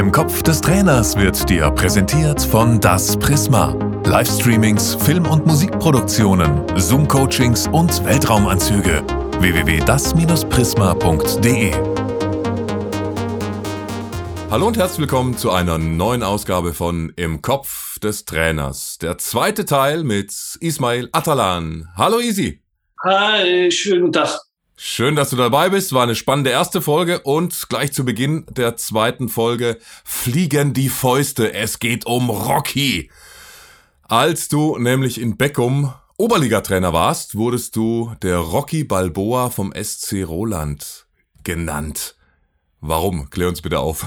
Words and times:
Im 0.00 0.10
Kopf 0.10 0.42
des 0.42 0.60
Trainers 0.62 1.14
wird 1.14 1.46
dir 1.50 1.70
präsentiert 1.72 2.40
von 2.40 2.80
Das 2.80 3.18
Prisma. 3.18 3.76
Livestreamings, 4.06 4.94
Film- 4.94 5.26
und 5.26 5.44
Musikproduktionen, 5.44 6.62
Zoom-Coachings 6.74 7.66
und 7.66 8.02
Weltraumanzüge. 8.06 9.04
www.das-prisma.de 9.40 11.74
Hallo 14.50 14.68
und 14.68 14.78
herzlich 14.78 15.00
willkommen 15.00 15.36
zu 15.36 15.50
einer 15.50 15.76
neuen 15.76 16.22
Ausgabe 16.22 16.72
von 16.72 17.12
Im 17.16 17.42
Kopf 17.42 17.98
des 17.98 18.24
Trainers. 18.24 18.96
Der 18.96 19.18
zweite 19.18 19.66
Teil 19.66 20.02
mit 20.02 20.32
Ismail 20.60 21.10
Atalan. 21.12 21.90
Hallo 21.94 22.20
Isi. 22.20 22.62
Hi, 23.04 23.70
schönen 23.70 24.06
guten 24.06 24.14
Tag. 24.14 24.49
Schön, 24.82 25.14
dass 25.14 25.28
du 25.28 25.36
dabei 25.36 25.68
bist. 25.68 25.92
War 25.92 26.04
eine 26.04 26.14
spannende 26.14 26.48
erste 26.48 26.80
Folge 26.80 27.20
und 27.20 27.68
gleich 27.68 27.92
zu 27.92 28.02
Beginn 28.02 28.46
der 28.48 28.78
zweiten 28.78 29.28
Folge 29.28 29.76
fliegen 30.06 30.72
die 30.72 30.88
Fäuste. 30.88 31.52
Es 31.52 31.80
geht 31.80 32.06
um 32.06 32.30
Rocky. 32.30 33.10
Als 34.08 34.48
du 34.48 34.78
nämlich 34.78 35.20
in 35.20 35.36
Beckum 35.36 35.92
Oberligatrainer 36.16 36.94
warst, 36.94 37.36
wurdest 37.36 37.76
du 37.76 38.12
der 38.22 38.38
Rocky 38.38 38.82
Balboa 38.82 39.50
vom 39.50 39.70
SC 39.74 40.24
Roland 40.26 41.04
genannt. 41.44 42.16
Warum? 42.80 43.28
Klär 43.28 43.48
uns 43.48 43.60
bitte 43.60 43.80
auf. 43.80 44.06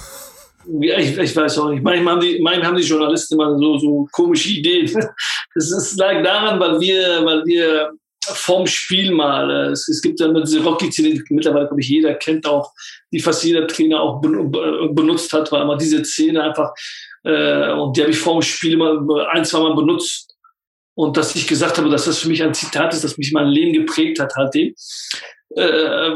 Ja, 0.79 0.97
ich, 0.97 1.15
ich 1.15 1.35
weiß 1.35 1.59
auch 1.59 1.69
nicht. 1.69 1.83
Manchmal 1.83 2.15
haben, 2.15 2.21
die, 2.21 2.39
manchmal 2.41 2.69
haben 2.69 2.77
die 2.77 2.83
Journalisten 2.83 3.35
immer 3.35 3.55
so, 3.59 3.77
so 3.77 4.07
komische 4.11 4.49
Ideen. 4.49 4.91
Es 5.55 5.95
lag 5.97 6.23
daran, 6.23 6.59
weil 6.59 6.79
wir, 6.79 7.23
weil 7.23 7.45
wir 7.45 7.91
vom 8.25 8.67
Spiel 8.67 9.11
mal. 9.11 9.49
Äh, 9.49 9.71
es, 9.71 9.87
es 9.87 10.01
gibt 10.01 10.19
dann 10.19 10.33
diese 10.43 10.63
Rocky-Szene, 10.63 11.09
die 11.09 11.23
mittlerweile, 11.29 11.67
glaube 11.67 11.81
ich, 11.81 11.89
jeder 11.89 12.13
kennt 12.15 12.45
auch, 12.45 12.71
die 13.11 13.19
fast 13.19 13.43
jeder 13.43 13.67
Trainer 13.67 14.01
auch 14.01 14.21
benutzt 14.21 15.33
hat, 15.33 15.51
war 15.51 15.63
immer 15.63 15.77
diese 15.77 16.03
Szene 16.03 16.43
einfach, 16.43 16.71
äh, 17.23 17.71
und 17.71 17.95
die 17.95 18.01
habe 18.01 18.11
ich 18.11 18.17
vor 18.17 18.33
dem 18.33 18.41
Spiel 18.41 18.73
immer 18.73 19.27
ein, 19.31 19.45
zwei 19.45 19.59
Mal 19.59 19.75
benutzt. 19.75 20.35
Und 20.95 21.17
dass 21.17 21.35
ich 21.35 21.47
gesagt 21.47 21.77
habe, 21.77 21.89
dass 21.89 22.05
das 22.05 22.19
für 22.19 22.27
mich 22.27 22.43
ein 22.43 22.53
Zitat 22.53 22.93
ist, 22.93 23.03
das 23.03 23.17
mich 23.17 23.31
mein 23.33 23.47
Leben 23.47 23.73
geprägt 23.73 24.19
hat, 24.19 24.35
halt 24.35 24.53
dem. 24.53 24.75
Äh, 25.55 26.11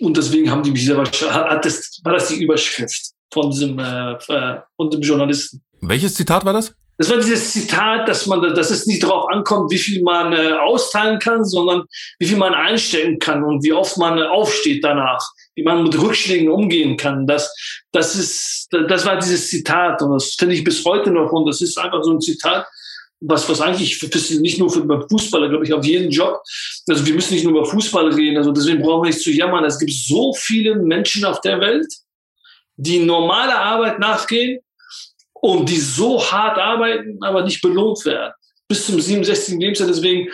und 0.00 0.16
deswegen 0.16 0.50
haben 0.50 0.62
die 0.62 0.70
mich 0.70 0.84
selber, 0.84 1.04
hat 1.04 1.64
das, 1.64 2.00
war 2.02 2.12
das 2.12 2.28
die 2.28 2.42
Überschrift 2.42 3.12
von 3.32 3.50
diesem, 3.50 3.78
äh, 3.78 4.12
äh 4.12 4.60
von 4.76 4.90
dem 4.90 5.00
Journalisten. 5.00 5.62
Welches 5.80 6.14
Zitat 6.14 6.44
war 6.44 6.52
das? 6.52 6.74
Das 7.00 7.08
war 7.08 7.16
dieses 7.16 7.52
Zitat, 7.52 8.06
dass 8.10 8.26
man, 8.26 8.42
dass 8.54 8.70
es 8.70 8.86
nicht 8.86 9.02
darauf 9.02 9.26
ankommt, 9.30 9.70
wie 9.70 9.78
viel 9.78 10.02
man 10.02 10.34
äh, 10.34 10.52
austeilen 10.52 11.18
kann, 11.18 11.46
sondern 11.46 11.84
wie 12.18 12.26
viel 12.26 12.36
man 12.36 12.52
einstecken 12.52 13.18
kann 13.18 13.42
und 13.42 13.64
wie 13.64 13.72
oft 13.72 13.96
man 13.96 14.18
äh, 14.18 14.24
aufsteht 14.24 14.84
danach, 14.84 15.26
wie 15.54 15.62
man 15.62 15.82
mit 15.82 15.98
Rückschlägen 15.98 16.50
umgehen 16.50 16.98
kann. 16.98 17.26
Das, 17.26 17.56
das 17.90 18.16
ist, 18.16 18.68
das 18.86 19.06
war 19.06 19.18
dieses 19.18 19.48
Zitat 19.48 20.02
und 20.02 20.12
das 20.12 20.34
finde 20.38 20.54
ich 20.54 20.62
bis 20.62 20.84
heute 20.84 21.10
noch 21.10 21.32
und 21.32 21.46
das 21.46 21.62
ist 21.62 21.78
einfach 21.78 22.02
so 22.02 22.12
ein 22.12 22.20
Zitat, 22.20 22.66
was, 23.20 23.48
was 23.48 23.62
eigentlich 23.62 23.96
für, 23.96 24.10
nicht 24.38 24.58
nur 24.58 24.68
für 24.68 24.84
Fußballer, 25.08 25.48
glaube 25.48 25.64
ich, 25.64 25.72
auf 25.72 25.86
jeden 25.86 26.10
Job. 26.10 26.42
Also 26.86 27.06
wir 27.06 27.14
müssen 27.14 27.32
nicht 27.32 27.44
nur 27.44 27.54
über 27.54 27.64
Fußball 27.64 28.12
reden, 28.12 28.36
also 28.36 28.52
deswegen 28.52 28.82
brauchen 28.82 29.04
wir 29.04 29.10
nicht 29.10 29.22
zu 29.22 29.30
jammern. 29.30 29.64
Es 29.64 29.78
gibt 29.78 29.90
so 29.90 30.34
viele 30.34 30.76
Menschen 30.76 31.24
auf 31.24 31.40
der 31.40 31.60
Welt, 31.60 31.90
die 32.76 32.98
normale 32.98 33.58
Arbeit 33.58 33.98
nachgehen 34.00 34.60
und 35.40 35.68
die 35.68 35.78
so 35.78 36.22
hart 36.22 36.58
arbeiten, 36.58 37.18
aber 37.22 37.42
nicht 37.42 37.62
belohnt 37.62 38.04
werden. 38.04 38.32
Bis 38.68 38.86
zum 38.86 39.00
67. 39.00 39.58
Lebensjahr. 39.58 39.88
Deswegen 39.88 40.30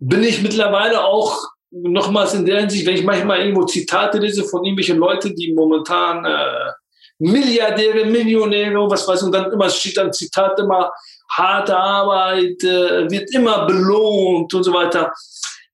bin 0.00 0.22
ich 0.22 0.42
mittlerweile 0.42 1.04
auch 1.04 1.38
nochmals 1.70 2.34
in 2.34 2.46
der 2.46 2.60
Hinsicht, 2.60 2.86
wenn 2.86 2.96
ich 2.96 3.04
manchmal 3.04 3.40
irgendwo 3.40 3.64
Zitate 3.64 4.18
lese 4.18 4.44
von 4.44 4.64
irgendwelchen 4.64 4.98
Leuten, 4.98 5.34
die 5.34 5.52
momentan 5.52 6.24
äh, 6.24 6.72
Milliardäre, 7.18 8.06
Millionäre, 8.06 8.88
was 8.88 9.06
weiß 9.06 9.20
ich, 9.20 9.26
und 9.26 9.32
dann 9.32 9.52
immer 9.52 9.68
steht 9.68 9.96
dann 9.96 10.12
Zitat 10.12 10.58
immer, 10.60 10.92
harte 11.30 11.76
Arbeit 11.76 12.62
äh, 12.62 13.10
wird 13.10 13.34
immer 13.34 13.66
belohnt 13.66 14.54
und 14.54 14.62
so 14.62 14.72
weiter 14.72 15.12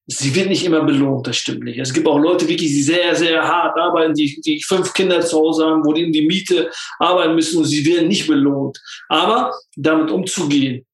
sie 0.07 0.35
wird 0.35 0.49
nicht 0.49 0.65
immer 0.65 0.85
belohnt, 0.85 1.27
das 1.27 1.37
stimmt 1.37 1.65
nicht. 1.65 1.79
Es 1.79 1.93
gibt 1.93 2.07
auch 2.07 2.19
Leute, 2.19 2.49
wirklich, 2.49 2.71
die 2.71 2.83
sehr, 2.83 3.15
sehr 3.17 3.43
hart 3.43 3.79
arbeiten, 3.79 4.15
die, 4.15 4.41
die 4.45 4.63
fünf 4.63 4.93
Kinder 4.93 5.21
zu 5.21 5.39
Hause 5.39 5.67
haben, 5.67 5.85
wo 5.85 5.93
die 5.93 6.03
in 6.03 6.13
die 6.13 6.27
Miete 6.27 6.71
arbeiten 6.99 7.35
müssen 7.35 7.59
und 7.59 7.65
sie 7.65 7.85
werden 7.87 8.09
nicht 8.09 8.27
belohnt. 8.27 8.79
Aber 9.09 9.55
damit 9.77 10.11
umzugehen, 10.11 10.85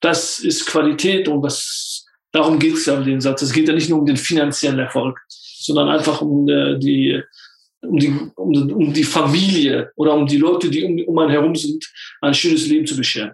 das 0.00 0.38
ist 0.38 0.66
Qualität 0.66 1.28
und 1.28 1.42
was, 1.42 2.06
darum 2.32 2.58
geht 2.58 2.74
es 2.74 2.86
ja 2.86 2.98
um 2.98 3.04
den 3.04 3.20
Satz. 3.20 3.42
Es 3.42 3.52
geht 3.52 3.68
ja 3.68 3.74
nicht 3.74 3.88
nur 3.88 4.00
um 4.00 4.06
den 4.06 4.16
finanziellen 4.16 4.78
Erfolg, 4.78 5.18
sondern 5.28 5.88
einfach 5.88 6.20
um 6.20 6.48
äh, 6.48 6.78
die, 6.78 7.20
um 7.82 7.98
die, 7.98 8.08
um, 8.36 8.72
um 8.72 8.92
die 8.92 9.04
Familie 9.04 9.90
oder 9.96 10.14
um 10.14 10.26
die 10.26 10.38
Leute, 10.38 10.68
die 10.68 10.84
um, 10.84 10.98
um 11.06 11.18
einen 11.18 11.30
herum 11.30 11.54
sind, 11.54 11.90
ein 12.20 12.34
schönes 12.34 12.66
Leben 12.66 12.86
zu 12.86 12.96
bescheren. 12.96 13.32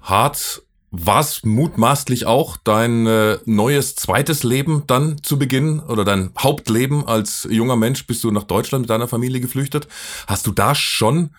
Hart 0.00 0.62
war 0.94 1.20
es 1.20 1.42
mutmaßlich 1.42 2.26
auch 2.26 2.58
dein 2.58 3.06
äh, 3.06 3.38
neues 3.46 3.96
zweites 3.96 4.42
Leben 4.42 4.84
dann 4.86 5.22
zu 5.22 5.38
Beginn 5.38 5.80
oder 5.80 6.04
dein 6.04 6.32
Hauptleben 6.38 7.08
als 7.08 7.48
junger 7.50 7.76
Mensch? 7.76 8.06
Bist 8.06 8.22
du 8.24 8.30
nach 8.30 8.42
Deutschland 8.42 8.82
mit 8.82 8.90
deiner 8.90 9.08
Familie 9.08 9.40
geflüchtet? 9.40 9.88
Hast 10.26 10.46
du 10.46 10.52
da 10.52 10.74
schon 10.74 11.34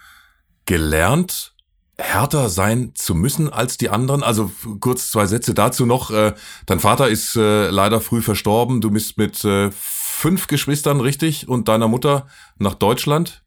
gelernt, 0.66 1.54
härter 2.00 2.50
sein 2.50 2.94
zu 2.96 3.14
müssen 3.14 3.54
als 3.54 3.78
die 3.78 3.90
anderen? 3.90 4.24
Also 4.24 4.52
kurz 4.80 5.12
zwei 5.12 5.28
Sätze 5.28 5.54
dazu 5.54 5.86
noch. 5.86 6.10
Äh, 6.10 6.34
dein 6.66 6.80
Vater 6.80 7.08
ist 7.08 7.36
äh, 7.36 7.70
leider 7.70 8.02
früh 8.02 8.24
verstorben. 8.24 8.82
Du 8.82 8.90
bist 8.90 9.20
mit 9.20 9.46
äh, 9.46 9.70
fünf 9.72 10.48
Geschwistern, 10.48 11.00
richtig? 11.00 11.48
Und 11.48 11.68
deiner 11.68 11.88
Mutter 11.88 12.26
nach 12.58 12.74
Deutschland? 12.74 13.44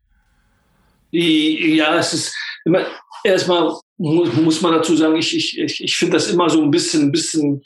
Ja, 1.11 1.97
es 1.97 2.15
ist 2.15 2.33
immer, 2.65 2.87
erstmal 3.25 3.75
muss 3.99 4.61
man 4.61 4.73
dazu 4.73 4.97
sagen, 4.97 5.17
ich, 5.17 5.35
ich, 5.35 5.59
ich, 5.59 5.83
ich 5.83 5.97
finde 5.97 6.15
das 6.15 6.31
immer 6.31 6.51
so 6.51 6.63
ein 6.63 6.71
bisschen, 6.71 7.05
ein 7.05 7.13
bisschen 7.13 7.63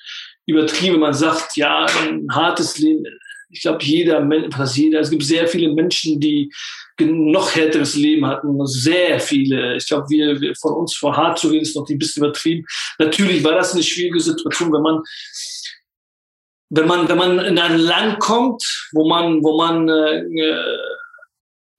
übertrieben. 0.46 1.00
Man 1.00 1.14
sagt, 1.14 1.56
ja, 1.56 1.86
ein 1.86 2.26
hartes 2.30 2.78
Leben. 2.78 3.04
Ich 3.50 3.62
glaube, 3.62 3.82
jeder, 3.82 4.28
fast 4.52 4.76
jeder, 4.76 5.00
es 5.00 5.10
gibt 5.10 5.24
sehr 5.24 5.48
viele 5.48 5.72
Menschen, 5.72 6.20
die 6.20 6.52
noch 7.00 7.54
härteres 7.54 7.96
Leben 7.96 8.26
hatten, 8.26 8.66
sehr 8.66 9.18
viele. 9.20 9.76
Ich 9.76 9.86
glaube, 9.86 10.08
wir, 10.10 10.40
wir 10.40 10.54
von 10.54 10.74
uns 10.74 10.94
vor 10.94 11.16
hart 11.16 11.38
zu 11.38 11.48
reden, 11.48 11.62
ist 11.62 11.74
noch 11.74 11.88
ein 11.88 11.98
bisschen 11.98 12.22
übertrieben. 12.22 12.64
Natürlich 12.98 13.42
war 13.42 13.54
das 13.54 13.72
eine 13.72 13.82
schwierige 13.82 14.20
Situation, 14.20 14.72
wenn 14.72 14.82
man 14.82 15.02
wenn 16.72 16.86
man 16.86 17.08
wenn 17.08 17.18
man 17.18 17.38
in 17.40 17.58
ein 17.58 17.78
Land 17.78 18.20
kommt, 18.20 18.62
wo 18.92 19.08
man 19.08 19.42
wo 19.42 19.56
man 19.56 19.88
äh, 19.88 20.22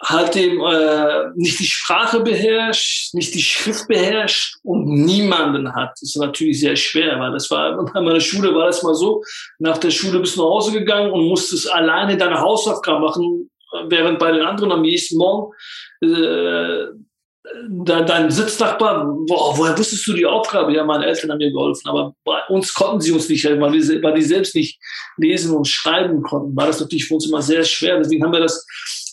halt 0.03 0.35
eben 0.35 0.61
äh, 0.61 1.29
nicht 1.35 1.59
die 1.59 1.65
Sprache 1.65 2.21
beherrscht, 2.21 3.13
nicht 3.13 3.33
die 3.33 3.41
Schrift 3.41 3.87
beherrscht 3.87 4.55
und 4.63 4.85
niemanden 4.85 5.73
hat. 5.75 5.91
Das 5.91 6.09
ist 6.09 6.17
natürlich 6.17 6.59
sehr 6.59 6.75
schwer, 6.75 7.19
weil 7.19 7.31
das 7.31 7.49
war, 7.51 7.85
bei 7.93 8.01
meiner 8.01 8.19
Schule 8.19 8.53
war 8.55 8.67
das 8.67 8.83
mal 8.83 8.95
so, 8.95 9.23
nach 9.59 9.77
der 9.77 9.91
Schule 9.91 10.19
bist 10.19 10.37
du 10.37 10.41
nach 10.41 10.49
Hause 10.49 10.71
gegangen 10.71 11.11
und 11.11 11.27
musstest 11.27 11.71
alleine 11.71 12.17
deine 12.17 12.39
Hausaufgaben 12.39 13.01
machen, 13.03 13.49
während 13.87 14.19
bei 14.19 14.31
den 14.31 14.41
anderen 14.41 14.71
am 14.71 14.81
nächsten 14.81 15.17
Morgen 15.17 15.53
äh, 16.01 16.87
dein 17.69 18.29
Sitznachbar, 18.29 19.05
boah, 19.27 19.57
woher 19.57 19.77
wusstest 19.77 20.07
du 20.07 20.13
die 20.13 20.25
Aufgabe? 20.25 20.73
Ja, 20.73 20.83
meine 20.83 21.05
Eltern 21.05 21.31
haben 21.31 21.37
mir 21.39 21.51
geholfen, 21.51 21.87
aber 21.89 22.13
bei 22.23 22.39
uns 22.49 22.73
konnten 22.73 23.01
sie 23.01 23.11
uns 23.11 23.29
nicht 23.29 23.43
helfen, 23.43 23.61
weil, 23.61 23.73
wir, 23.73 24.03
weil 24.03 24.13
die 24.13 24.21
selbst 24.21 24.55
nicht 24.55 24.79
lesen 25.17 25.55
und 25.55 25.67
schreiben 25.67 26.21
konnten. 26.21 26.55
War 26.55 26.67
das 26.67 26.79
natürlich 26.79 27.05
für 27.05 27.15
uns 27.15 27.27
immer 27.27 27.41
sehr 27.41 27.63
schwer. 27.63 27.97
Deswegen 27.97 28.23
haben 28.23 28.33
wir 28.33 28.39
das 28.39 28.65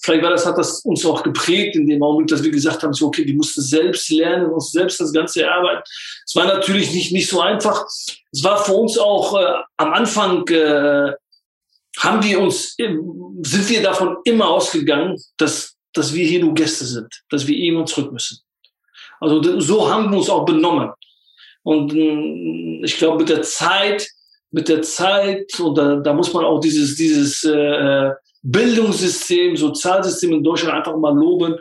vielleicht 0.02 0.22
war 0.22 0.30
das, 0.30 0.46
hat 0.46 0.58
das 0.58 0.80
uns 0.80 1.04
auch 1.04 1.22
geprägt 1.22 1.76
in 1.76 1.86
dem 1.86 2.02
Augenblick, 2.02 2.28
dass 2.28 2.42
wir 2.42 2.50
gesagt 2.50 2.82
haben, 2.82 2.92
so, 2.92 3.06
okay, 3.06 3.24
die 3.24 3.34
mussten 3.34 3.60
selbst 3.60 4.10
lernen, 4.10 4.50
uns 4.50 4.72
selbst 4.72 5.00
das 5.00 5.12
Ganze 5.12 5.42
erarbeiten. 5.42 5.82
Es 6.26 6.34
war 6.34 6.46
natürlich 6.46 6.92
nicht, 6.92 7.12
nicht 7.12 7.28
so 7.28 7.40
einfach. 7.40 7.84
Es 7.86 8.42
war 8.42 8.64
für 8.64 8.72
uns 8.72 8.98
auch 8.98 9.38
äh, 9.38 9.62
am 9.76 9.92
Anfang, 9.92 10.46
äh, 10.48 11.12
haben 11.98 12.22
wir 12.22 12.40
uns, 12.40 12.76
sind 12.76 13.68
wir 13.68 13.82
davon 13.82 14.18
immer 14.24 14.48
ausgegangen, 14.48 15.16
dass, 15.36 15.74
dass 15.92 16.14
wir 16.14 16.26
hier 16.26 16.40
nur 16.40 16.54
Gäste 16.54 16.84
sind, 16.84 17.22
dass 17.30 17.46
wir 17.46 17.56
irgendwann 17.56 17.86
zurück 17.86 18.12
müssen. 18.12 18.38
Also 19.20 19.60
so 19.60 19.90
haben 19.90 20.10
wir 20.10 20.18
uns 20.18 20.30
auch 20.30 20.44
benommen. 20.44 20.90
Und 21.62 21.92
äh, 21.92 22.84
ich 22.84 22.96
glaube, 22.98 23.18
mit 23.18 23.28
der 23.28 23.42
Zeit, 23.42 24.08
mit 24.50 24.68
der 24.68 24.82
Zeit, 24.82 25.58
und 25.60 25.76
da, 25.76 25.96
da 25.96 26.12
muss 26.12 26.32
man 26.32 26.44
auch 26.44 26.60
dieses, 26.60 26.96
dieses 26.96 27.44
äh, 27.44 28.10
Bildungssystem, 28.42 29.56
Sozialsystem 29.56 30.32
in 30.32 30.44
Deutschland 30.44 30.74
einfach 30.74 30.96
mal 30.96 31.14
loben, 31.14 31.56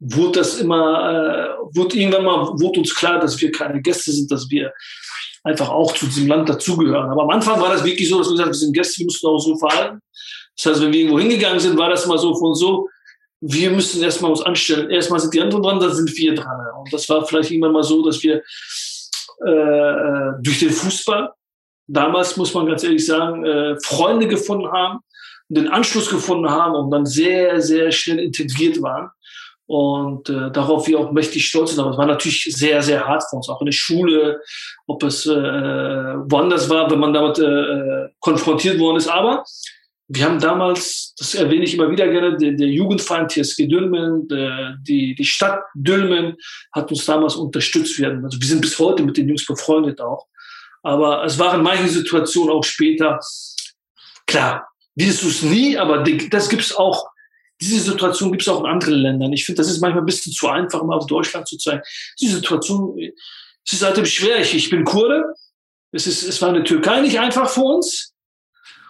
wurde 0.00 0.40
das 0.40 0.58
immer, 0.58 1.56
äh, 1.60 1.76
wurde 1.76 1.96
irgendwann 1.96 2.24
mal, 2.24 2.46
wurde 2.60 2.80
uns 2.80 2.94
klar, 2.94 3.18
dass 3.20 3.40
wir 3.40 3.50
keine 3.50 3.80
Gäste 3.80 4.12
sind, 4.12 4.30
dass 4.30 4.48
wir 4.50 4.72
einfach 5.44 5.68
auch 5.68 5.94
zu 5.94 6.06
diesem 6.06 6.28
Land 6.28 6.48
dazugehören. 6.48 7.10
Aber 7.10 7.22
am 7.22 7.30
Anfang 7.30 7.60
war 7.60 7.70
das 7.70 7.84
wirklich 7.84 8.08
so, 8.08 8.18
dass 8.18 8.28
wir 8.28 8.32
gesagt 8.32 8.46
haben, 8.46 8.54
wir 8.54 8.58
sind 8.58 8.74
Gäste, 8.74 8.98
wir 9.00 9.06
müssen 9.06 9.26
auch 9.26 9.38
so 9.38 9.56
verhalten. 9.56 10.00
Das 10.56 10.66
heißt, 10.66 10.82
wenn 10.82 10.92
wir 10.92 11.00
irgendwo 11.00 11.18
hingegangen 11.18 11.60
sind, 11.60 11.78
war 11.78 11.88
das 11.88 12.06
mal 12.06 12.18
so 12.18 12.34
von 12.34 12.54
so, 12.54 12.88
wir 13.40 13.70
müssen 13.70 14.02
erstmal 14.02 14.32
uns 14.32 14.42
anstellen. 14.42 14.90
Erstmal 14.90 15.20
sind 15.20 15.32
die 15.32 15.40
anderen 15.40 15.62
dran, 15.62 15.80
dann 15.80 15.94
sind 15.94 16.14
wir 16.16 16.34
dran. 16.34 16.60
Und 16.78 16.92
das 16.92 17.08
war 17.08 17.24
vielleicht 17.24 17.50
irgendwann 17.50 17.72
mal 17.72 17.84
so, 17.84 18.04
dass 18.04 18.22
wir 18.22 18.42
äh, 19.46 20.42
durch 20.42 20.58
den 20.58 20.70
Fußball, 20.70 21.30
damals 21.86 22.36
muss 22.36 22.52
man 22.52 22.66
ganz 22.66 22.82
ehrlich 22.82 23.06
sagen, 23.06 23.44
äh, 23.44 23.76
Freunde 23.80 24.26
gefunden 24.26 24.70
haben, 24.70 24.98
den 25.48 25.68
Anschluss 25.68 26.10
gefunden 26.10 26.50
haben 26.50 26.74
und 26.74 26.90
dann 26.90 27.06
sehr, 27.06 27.60
sehr 27.60 27.90
schnell 27.92 28.18
integriert 28.18 28.80
waren. 28.82 29.10
und 29.66 30.30
äh, 30.30 30.50
darauf 30.50 30.88
wir 30.88 30.98
auch 30.98 31.12
mächtig 31.12 31.46
stolz 31.46 31.70
sind. 31.70 31.80
Aber 31.80 31.90
es 31.90 31.98
war 31.98 32.06
natürlich 32.06 32.44
sehr, 32.44 32.80
sehr 32.80 33.06
hart 33.06 33.22
für 33.28 33.36
uns, 33.36 33.50
auch 33.50 33.60
in 33.60 33.66
der 33.66 33.72
Schule, 33.72 34.40
ob 34.86 35.02
es 35.02 35.26
äh, 35.26 35.30
woanders 35.30 36.70
war, 36.70 36.90
wenn 36.90 36.98
man 36.98 37.12
damit 37.12 37.38
äh, 37.38 38.08
konfrontiert 38.18 38.78
worden 38.78 38.96
ist. 38.96 39.08
Aber 39.08 39.44
wir 40.08 40.24
haben 40.24 40.40
damals, 40.40 41.14
das 41.18 41.34
erwähne 41.34 41.64
ich 41.64 41.74
immer 41.74 41.90
wieder 41.90 42.08
gerne, 42.08 42.38
der, 42.38 42.52
der 42.52 42.68
Jugendverein 42.68 43.28
TSG 43.28 43.66
Dülmen, 43.66 44.26
der, 44.28 44.78
die, 44.80 45.14
die 45.14 45.24
Stadt 45.24 45.60
Dülmen 45.74 46.36
hat 46.72 46.90
uns 46.90 47.04
damals 47.04 47.36
unterstützt 47.36 47.98
werden. 48.00 48.24
Also 48.24 48.40
wir 48.40 48.48
sind 48.48 48.62
bis 48.62 48.78
heute 48.78 49.02
mit 49.02 49.18
den 49.18 49.28
Jungs 49.28 49.44
befreundet 49.44 50.00
auch. 50.00 50.26
Aber 50.82 51.24
es 51.24 51.38
waren 51.38 51.62
manche 51.62 51.88
Situationen 51.88 52.54
auch 52.54 52.64
später, 52.64 53.20
klar, 54.26 54.66
wirst 54.98 55.22
du 55.22 55.28
es 55.28 55.42
nie, 55.42 55.78
aber 55.78 56.02
das 56.02 56.48
gibt 56.48 56.62
es 56.62 56.74
auch 56.74 57.08
diese 57.60 57.80
Situation 57.80 58.30
gibt 58.30 58.42
es 58.42 58.48
auch 58.48 58.60
in 58.60 58.70
anderen 58.70 58.94
Ländern. 58.94 59.32
Ich 59.32 59.44
finde, 59.44 59.60
das 59.60 59.70
ist 59.70 59.80
manchmal 59.80 60.02
ein 60.02 60.06
bisschen 60.06 60.32
zu 60.32 60.48
einfach, 60.48 60.82
mal 60.84 60.96
auf 60.96 61.06
Deutschland 61.06 61.48
zu 61.48 61.56
zeigen. 61.58 61.82
Diese 62.20 62.36
Situation, 62.36 62.96
es 63.64 63.72
ist 63.72 63.82
halt 63.82 64.06
schwer. 64.08 64.40
Ich, 64.40 64.54
ich 64.54 64.70
bin 64.70 64.84
Kurde. 64.84 65.34
Es, 65.90 66.06
ist, 66.06 66.22
es 66.22 66.40
war 66.40 66.50
in 66.50 66.56
der 66.56 66.64
Türkei 66.64 67.00
nicht 67.00 67.18
einfach 67.18 67.48
für 67.48 67.62
uns. 67.62 68.12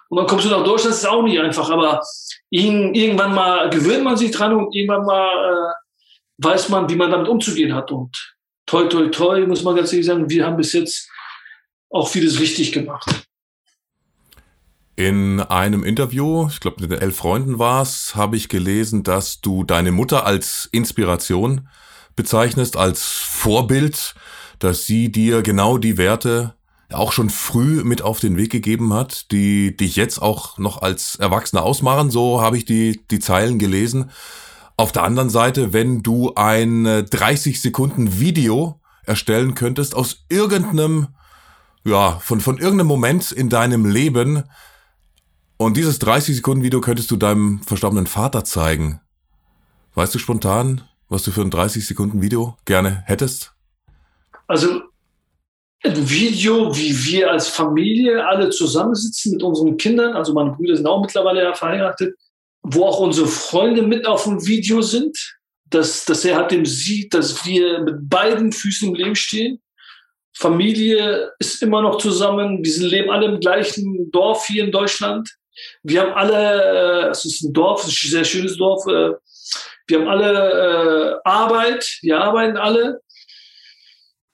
Und 0.09 0.19
dann 0.19 0.27
kommst 0.27 0.45
du 0.45 0.51
nach 0.51 0.65
Deutschland, 0.65 0.93
das 0.93 1.03
ist 1.03 1.09
auch 1.09 1.23
nicht 1.23 1.39
einfach. 1.39 1.71
Aber 1.71 2.03
irgendwann 2.51 3.35
mal 3.35 3.71
gewöhnt 3.71 4.05
man 4.05 4.17
sich 4.17 4.31
dran 4.31 4.55
und 4.55 4.75
irgendwann 4.75 5.05
mal 5.05 5.29
äh, 5.29 5.75
weiß 6.39 6.69
man, 6.69 6.89
wie 6.89 6.97
man 6.97 7.11
damit 7.11 7.29
umzugehen 7.29 7.75
hat. 7.75 7.91
Und 7.91 8.37
toi, 8.67 8.85
toi, 8.85 9.09
toi, 9.09 9.47
muss 9.47 9.63
man 9.63 9.77
ganz 9.77 9.93
ehrlich 9.93 10.07
sagen, 10.07 10.29
wir 10.29 10.45
haben 10.45 10.57
bis 10.57 10.73
jetzt 10.73 11.09
auch 11.91 12.09
vieles 12.09 12.39
richtig 12.39 12.73
gemacht. 12.73 13.28
In 14.99 15.39
einem 15.39 15.85
Interview, 15.85 16.49
ich 16.51 16.59
glaube 16.59 16.81
mit 16.81 16.91
den 16.91 16.99
elf 16.99 17.19
Freunden 17.19 17.61
war's, 17.61 18.17
habe 18.17 18.35
ich 18.35 18.49
gelesen, 18.49 19.05
dass 19.05 19.41
du 19.41 19.63
deine 19.63 19.93
Mutter 19.93 20.27
als 20.27 20.69
Inspiration 20.73 21.69
bezeichnest, 22.17 22.77
als 22.77 23.05
Vorbild, 23.05 24.17
dass 24.59 24.87
sie 24.87 25.13
dir 25.13 25.43
genau 25.43 25.79
die 25.79 25.99
Werte 25.99 26.55
auch 26.93 27.13
schon 27.13 27.31
früh 27.31 27.85
mit 27.85 28.03
auf 28.03 28.19
den 28.19 28.37
Weg 28.37 28.51
gegeben 28.51 28.93
hat, 28.93 29.31
die 29.31 29.77
dich 29.77 29.95
jetzt 29.95 30.21
auch 30.21 30.59
noch 30.59 30.83
als 30.83 31.15
Erwachsener 31.15 31.63
ausmachen. 31.63 32.11
So 32.11 32.41
habe 32.41 32.57
ich 32.59 32.65
die, 32.65 33.01
die 33.09 33.21
Zeilen 33.21 33.61
gelesen. 33.61 34.11
Auf 34.77 34.91
der 34.91 35.05
anderen 35.05 35.31
Seite, 35.31 35.73
wenn 35.73 36.03
du 36.03 36.35
ein 36.35 37.07
30 37.09 37.63
Sekunden 37.63 38.19
Video 38.19 38.81
erstellen 39.07 39.55
könntest 39.55 39.95
aus 39.95 40.25
irgendeinem, 40.29 41.07
ja, 41.85 42.19
von, 42.19 42.41
von 42.41 42.59
irgendeinem 42.59 42.89
Moment 42.89 43.31
in 43.31 43.49
deinem 43.49 43.87
Leben, 43.87 44.43
und 45.59 45.77
dieses 45.77 46.01
30-Sekunden-Video 46.01 46.81
könntest 46.81 47.11
du 47.11 47.17
deinem 47.17 47.61
verstorbenen 47.63 48.07
Vater 48.07 48.45
zeigen. 48.45 49.01
Weißt 49.95 50.15
du 50.15 50.19
spontan, 50.19 50.83
was 51.09 51.25
du 51.25 51.31
für 51.31 51.43
ein 51.43 51.51
30-Sekunden-Video 51.51 52.57
gerne 52.65 53.03
hättest? 53.07 53.53
Also 54.47 54.83
ein 55.85 56.09
Video, 56.09 56.75
wie 56.77 57.07
wir 57.07 57.31
als 57.31 57.49
Familie 57.49 58.27
alle 58.27 58.51
zusammensitzen 58.51 59.33
mit 59.33 59.43
unseren 59.43 59.77
Kindern, 59.77 60.15
also 60.15 60.33
meine 60.33 60.53
Brüder 60.53 60.77
sind 60.77 60.87
auch 60.87 61.01
mittlerweile 61.01 61.43
ja 61.43 61.55
verheiratet, 61.55 62.15
wo 62.63 62.85
auch 62.85 63.01
unsere 63.01 63.27
Freunde 63.27 63.83
mit 63.83 64.07
auf 64.07 64.25
dem 64.25 64.47
Video 64.47 64.83
sind, 64.83 65.39
dass, 65.67 66.05
dass 66.05 66.25
er 66.25 66.37
halt 66.37 66.51
dem 66.51 66.67
sieht, 66.67 67.15
dass 67.15 67.45
wir 67.45 67.81
mit 67.81 68.09
beiden 68.09 68.53
Füßen 68.53 68.89
im 68.89 68.95
Leben 68.95 69.17
stehen. 69.17 69.61
Familie 70.37 71.33
ist 71.39 71.63
immer 71.63 71.83
noch 71.83 71.99
zusammen, 71.99 72.63
wir 72.63 72.87
leben 72.87 73.11
alle 73.11 73.27
im 73.27 73.41
gleichen 73.41 74.11
Dorf 74.13 74.47
hier 74.47 74.65
in 74.65 74.73
Deutschland. 74.73 75.38
Wir 75.83 76.03
haben 76.03 76.13
alle, 76.13 77.07
äh, 77.07 77.11
es 77.11 77.25
ist 77.25 77.43
ein 77.43 77.53
Dorf, 77.53 77.85
es 77.85 77.93
ist 77.93 78.05
ein 78.05 78.11
sehr 78.11 78.25
schönes 78.25 78.57
Dorf, 78.57 78.87
äh, 78.87 79.13
wir 79.87 80.01
haben 80.01 80.09
alle 80.09 81.21
äh, 81.25 81.29
Arbeit, 81.29 81.99
wir 82.03 82.19
arbeiten 82.21 82.57
alle. 82.57 83.01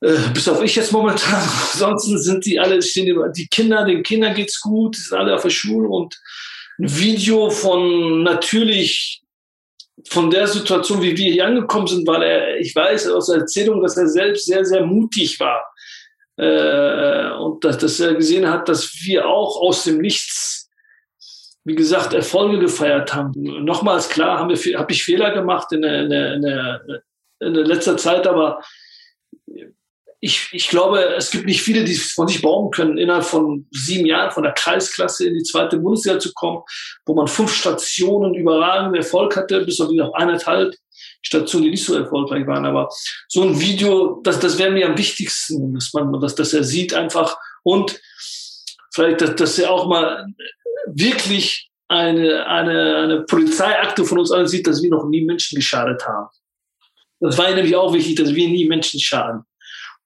bis 0.01 0.49
auf 0.49 0.63
ich 0.63 0.77
jetzt 0.77 0.93
momentan. 0.93 1.35
Ansonsten 1.73 2.19
sind 2.19 2.45
die 2.45 2.59
alle, 2.59 2.83
stehen 2.83 3.33
die 3.35 3.47
Kinder, 3.47 3.85
den 3.85 4.03
Kindern 4.03 4.35
geht's 4.35 4.61
gut, 4.61 4.97
die 4.97 5.01
sind 5.01 5.17
alle 5.17 5.35
auf 5.35 5.43
der 5.43 5.51
Schule 5.51 5.89
und 5.89 6.15
ein 6.79 6.99
Video 6.99 7.51
von 7.51 8.23
natürlich 8.23 9.25
von 10.09 10.31
der 10.31 10.47
Situation, 10.47 11.03
wie 11.03 11.17
wir 11.17 11.33
hier 11.33 11.47
angekommen 11.47 11.87
sind, 11.87 12.07
weil 12.07 12.23
er, 12.23 12.59
ich 12.59 12.75
weiß 12.75 13.09
aus 13.09 13.27
der 13.27 13.41
Erzählung, 13.41 13.83
dass 13.83 13.97
er 13.97 14.09
selbst 14.09 14.47
sehr, 14.47 14.65
sehr 14.65 14.85
mutig 14.85 15.39
war. 15.41 15.65
Äh, 16.37 17.31
und 17.39 17.65
dass, 17.65 17.79
dass 17.79 18.01
er 18.01 18.15
gesehen 18.15 18.49
hat, 18.49 18.69
dass 18.69 18.93
wir 19.05 19.27
auch 19.27 19.61
aus 19.61 19.85
dem 19.85 19.99
Nichts 19.99 20.64
wie 21.65 21.75
gesagt, 21.75 22.13
Erfolge 22.13 22.59
gefeiert 22.59 23.15
haben. 23.15 23.33
Nochmals 23.65 24.09
klar, 24.09 24.39
habe 24.39 24.55
hab 24.55 24.91
ich 24.91 25.03
Fehler 25.03 25.31
gemacht 25.33 25.73
in, 25.73 25.83
der, 25.83 26.03
in, 26.03 26.11
der, 26.11 26.81
in, 27.41 27.55
der, 27.55 27.65
letzter 27.65 27.97
Zeit, 27.97 28.27
aber 28.27 28.61
ich, 30.21 30.49
ich 30.53 30.69
glaube, 30.69 31.01
es 31.17 31.31
gibt 31.31 31.47
nicht 31.47 31.63
viele, 31.63 31.85
die 31.85 31.95
von 31.95 32.29
sich 32.29 32.43
bauen 32.43 32.71
können, 32.71 32.99
innerhalb 32.99 33.25
von 33.25 33.67
sieben 33.71 34.07
Jahren 34.07 34.31
von 34.31 34.43
der 34.43 34.53
Kreisklasse 34.53 35.27
in 35.27 35.35
die 35.35 35.43
zweite 35.43 35.79
Bundesliga 35.79 36.19
zu 36.19 36.33
kommen, 36.35 36.63
wo 37.07 37.15
man 37.15 37.29
fünf 37.29 37.53
Stationen 37.55 38.35
überragenden 38.35 38.97
Erfolg 38.97 39.37
hatte, 39.37 39.65
bis 39.65 39.81
auf 39.81 39.91
noch 39.91 40.15
eineinhalb 40.15 40.75
Stationen, 41.23 41.65
die 41.65 41.71
nicht 41.71 41.85
so 41.85 41.95
erfolgreich 41.95 42.47
waren. 42.47 42.67
Aber 42.67 42.89
so 43.29 43.43
ein 43.43 43.59
Video, 43.59 44.21
das, 44.23 44.39
das 44.39 44.59
wäre 44.59 44.71
mir 44.71 44.87
am 44.87 44.99
wichtigsten, 44.99 45.75
dass 45.75 45.93
man, 45.95 46.21
dass, 46.21 46.35
dass 46.35 46.53
er 46.53 46.65
sieht 46.65 46.93
einfach 46.95 47.37
und 47.63 48.01
vielleicht, 48.95 49.21
dass, 49.21 49.35
dass 49.35 49.59
er 49.59 49.71
auch 49.71 49.87
mal 49.87 50.27
wirklich 50.87 51.71
eine, 51.89 52.47
eine, 52.47 52.97
eine 52.97 53.21
Polizeiakte 53.23 54.05
von 54.05 54.19
uns 54.19 54.31
allen 54.31 54.47
sieht, 54.47 54.67
dass 54.67 54.83
wir 54.83 54.91
noch 54.91 55.07
nie 55.07 55.25
Menschen 55.25 55.57
geschadet 55.57 56.07
haben. 56.07 56.29
Das 57.21 57.39
war 57.39 57.53
nämlich 57.55 57.77
auch 57.77 57.93
wichtig, 57.93 58.17
dass 58.17 58.35
wir 58.35 58.49
nie 58.49 58.69
Menschen 58.69 59.01
schaden. 59.01 59.43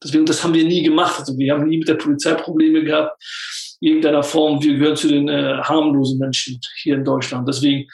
Deswegen, 0.03 0.26
das 0.26 0.43
haben 0.44 0.55
wir 0.55 0.65
nie 0.65 0.82
gemacht. 0.82 1.19
Also 1.19 1.37
wir 1.37 1.53
haben 1.53 1.69
nie 1.69 1.79
mit 1.79 1.88
der 1.88 1.94
Polizei 1.94 2.35
Probleme 2.35 2.85
gehabt. 2.85 3.20
In 3.81 3.88
irgendeiner 3.88 4.23
Form, 4.23 4.62
wir 4.62 4.76
gehören 4.76 4.97
zu 4.97 5.09
den 5.09 5.29
äh, 5.29 5.59
harmlosen 5.62 6.19
Menschen 6.19 6.61
hier 6.82 6.97
in 6.97 7.05
Deutschland. 7.05 7.49
Deswegen, 7.49 7.88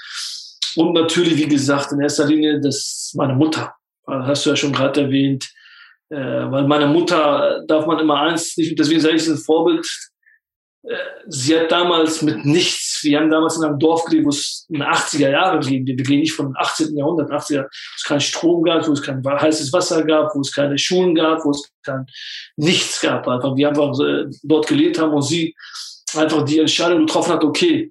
und 0.76 0.93
natürlich, 0.93 1.37
wie 1.37 1.49
gesagt, 1.49 1.93
in 1.93 2.00
erster 2.00 2.26
Linie, 2.26 2.61
das 2.61 3.12
meine 3.15 3.35
Mutter. 3.35 3.75
Das 4.06 4.26
hast 4.26 4.47
du 4.47 4.50
ja 4.50 4.56
schon 4.56 4.73
gerade 4.73 5.03
erwähnt. 5.03 5.49
Äh, 6.11 6.17
weil 6.50 6.67
meine 6.67 6.87
Mutter 6.87 7.65
darf 7.67 7.87
man 7.87 7.99
immer 7.99 8.21
eins 8.21 8.56
nicht, 8.56 8.79
deswegen 8.79 9.00
sage 9.00 9.17
ich, 9.17 9.23
es 9.23 9.29
ein 9.29 9.38
Vorbild 9.38 9.87
sie 11.26 11.58
hat 11.58 11.72
damals 11.72 12.20
mit 12.22 12.44
nichts, 12.44 13.00
wir 13.02 13.19
haben 13.19 13.31
damals 13.31 13.56
in 13.56 13.64
einem 13.64 13.78
Dorf 13.78 14.04
gelebt, 14.04 14.26
wo 14.26 14.31
es 14.31 14.66
in 14.69 14.81
den 14.81 14.88
80er 14.88 15.31
Jahren 15.31 15.60
ging. 15.60 15.86
Wir 15.86 15.96
gehen 15.96 16.20
nicht 16.20 16.34
vom 16.34 16.54
18. 16.56 16.96
Jahrhundert, 16.96 17.31
80er, 17.31 17.62
wo 17.62 17.69
es 17.96 18.04
keinen 18.04 18.20
Strom 18.20 18.62
gab, 18.62 18.86
wo 18.86 18.92
es 18.92 19.02
kein 19.02 19.22
heißes 19.25 19.73
Wasser 19.73 20.04
gab, 20.04 20.35
wo 20.35 20.40
es 20.40 20.52
keine 20.52 20.76
Schulen 20.78 21.14
gab, 21.14 21.44
wo 21.44 21.50
es 21.50 21.70
kein 21.82 22.04
nichts 22.56 23.00
gab. 23.00 23.26
Einfach, 23.26 23.56
wir 23.56 23.68
einfach 23.68 23.99
äh, 24.00 24.26
dort 24.42 24.66
gelebt 24.66 24.99
haben 24.99 25.14
und 25.14 25.23
sie 25.23 25.54
einfach 26.14 26.44
die 26.44 26.59
Entscheidung 26.59 27.06
getroffen 27.06 27.32
hat, 27.32 27.44
okay, 27.44 27.90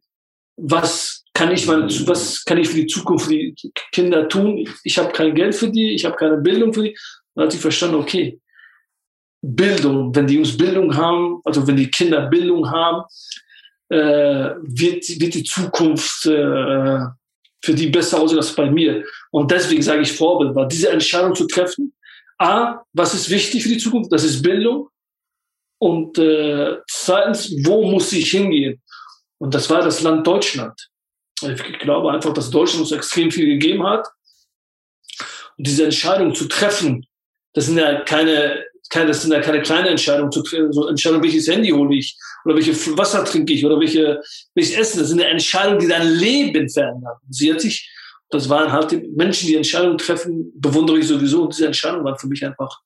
was 0.55 1.23
kann 1.33 1.51
ich, 1.51 1.65
meine, 1.65 1.85
was 2.07 2.45
kann 2.45 2.59
ich 2.59 2.69
für 2.69 2.75
die 2.75 2.87
Zukunft 2.87 3.25
für 3.25 3.31
die 3.31 3.55
Kinder 3.91 4.29
tun? 4.29 4.69
Ich 4.83 4.99
habe 4.99 5.11
kein 5.11 5.33
Geld 5.33 5.55
für 5.55 5.69
die, 5.69 5.95
ich 5.95 6.05
habe 6.05 6.15
keine 6.15 6.37
Bildung 6.37 6.73
für 6.73 6.83
die. 6.83 6.97
Dann 7.33 7.45
hat 7.45 7.51
sie 7.51 7.57
verstanden, 7.57 7.95
okay, 7.95 8.39
Bildung, 9.43 10.15
wenn 10.15 10.25
die 10.25 10.35
Jungs 10.35 10.55
Bildung 10.55 10.95
haben, 10.95 11.41
also 11.43 11.67
wenn 11.67 11.75
die 11.75 11.91
Kinder 11.91 12.27
Bildung 12.27 12.69
haben, 12.71 13.03
äh, 13.89 14.55
wird, 14.61 15.03
wird 15.19 15.33
die 15.33 15.43
Zukunft 15.43 16.25
äh, 16.25 16.99
für 17.61 17.73
die 17.73 17.87
besser 17.87 18.21
aussehen 18.21 18.37
als 18.37 18.55
bei 18.55 18.71
mir. 18.71 19.03
Und 19.31 19.51
deswegen 19.51 19.81
sage 19.81 20.01
ich 20.01 20.13
Vorbild, 20.13 20.55
weil 20.55 20.69
diese 20.69 20.89
Entscheidung 20.89 21.35
zu 21.35 21.45
treffen, 21.45 21.93
A, 22.37 22.81
was 22.93 23.13
ist 23.13 23.29
wichtig 23.29 23.63
für 23.63 23.69
die 23.69 23.77
Zukunft? 23.77 24.11
Das 24.11 24.23
ist 24.23 24.41
Bildung. 24.41 24.89
Und 25.77 26.17
äh, 26.17 26.77
zweitens, 26.89 27.51
wo 27.65 27.89
muss 27.89 28.13
ich 28.13 28.31
hingehen? 28.31 28.81
Und 29.39 29.53
das 29.53 29.69
war 29.69 29.81
das 29.81 30.01
Land 30.01 30.25
Deutschland. 30.25 30.89
Ich 31.41 31.79
glaube 31.79 32.11
einfach, 32.11 32.33
dass 32.33 32.49
Deutschland 32.49 32.83
uns 32.83 32.93
extrem 32.93 33.29
viel 33.29 33.45
gegeben 33.45 33.85
hat. 33.85 34.07
Und 35.57 35.67
diese 35.67 35.83
Entscheidung 35.83 36.33
zu 36.33 36.47
treffen, 36.47 37.05
das 37.53 37.65
sind 37.65 37.77
ja 37.77 38.01
keine 38.01 38.63
keine, 38.93 39.07
das 39.07 39.23
sind 39.23 39.31
ja 39.31 39.41
keine 39.41 39.61
kleine 39.63 39.89
Entscheidungen, 39.89 40.31
so 40.31 40.87
Entscheidungen, 40.87 41.23
welches 41.23 41.47
Handy 41.47 41.69
hole 41.69 41.95
ich 41.95 42.15
oder 42.45 42.55
welches 42.55 42.95
Wasser 42.95 43.25
trinke 43.25 43.51
ich 43.53 43.65
oder 43.65 43.79
welche, 43.79 44.21
welches 44.53 44.77
Essen. 44.77 44.99
Das 44.99 45.09
sind 45.09 45.19
ja 45.19 45.27
Entscheidungen, 45.27 45.79
die 45.79 45.87
dein 45.87 46.07
Leben 46.07 46.69
verändern. 46.69 47.17
Sie 47.27 47.51
hat 47.51 47.59
sich, 47.59 47.89
das 48.29 48.47
waren 48.49 48.71
halt 48.71 48.91
die 48.91 48.97
Menschen, 49.15 49.47
die 49.47 49.55
Entscheidungen 49.55 49.97
treffen, 49.97 50.51
bewundere 50.55 50.99
ich 50.99 51.07
sowieso. 51.07 51.43
Und 51.43 51.53
diese 51.53 51.65
Entscheidungen 51.65 52.05
waren 52.05 52.19
für 52.19 52.27
mich 52.27 52.45
einfach, 52.45 52.81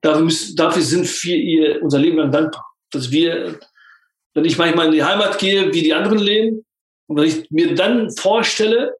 dafür, 0.00 0.24
müssen, 0.24 0.56
dafür 0.56 0.82
sind 0.82 1.06
wir 1.22 1.36
ihr 1.36 1.82
unser 1.82 1.98
Leben 1.98 2.16
lang 2.16 2.32
dankbar. 2.32 2.64
Dass 2.90 3.10
wir, 3.10 3.58
wenn 4.32 4.46
ich 4.46 4.56
manchmal 4.56 4.86
in 4.86 4.92
die 4.92 5.04
Heimat 5.04 5.38
gehe, 5.38 5.70
wie 5.74 5.82
die 5.82 5.92
anderen 5.92 6.18
leben, 6.18 6.64
und 7.08 7.18
wenn 7.18 7.28
ich 7.28 7.50
mir 7.50 7.74
dann 7.74 8.10
vorstelle, 8.10 8.96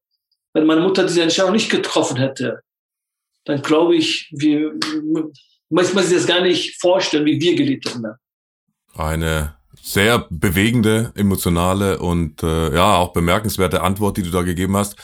wenn 0.52 0.66
meine 0.66 0.82
Mutter 0.82 1.04
diese 1.04 1.22
Entscheidung 1.22 1.52
nicht 1.52 1.70
getroffen 1.70 2.18
hätte, 2.18 2.60
dann 3.46 3.62
glaube 3.62 3.96
ich, 3.96 4.28
wir, 4.32 4.74
manchmal 5.74 6.04
sich 6.04 6.16
das 6.16 6.26
gar 6.26 6.40
nicht 6.40 6.80
vorstellen, 6.80 7.26
wie 7.26 7.40
wir 7.40 7.56
gelebt 7.56 7.92
haben. 7.92 8.06
Eine 8.96 9.56
sehr 9.82 10.26
bewegende, 10.30 11.12
emotionale 11.16 11.98
und 11.98 12.42
äh, 12.42 12.74
ja 12.74 12.96
auch 12.96 13.12
bemerkenswerte 13.12 13.82
Antwort, 13.82 14.16
die 14.16 14.22
du 14.22 14.30
da 14.30 14.42
gegeben 14.42 14.76
hast. 14.76 14.96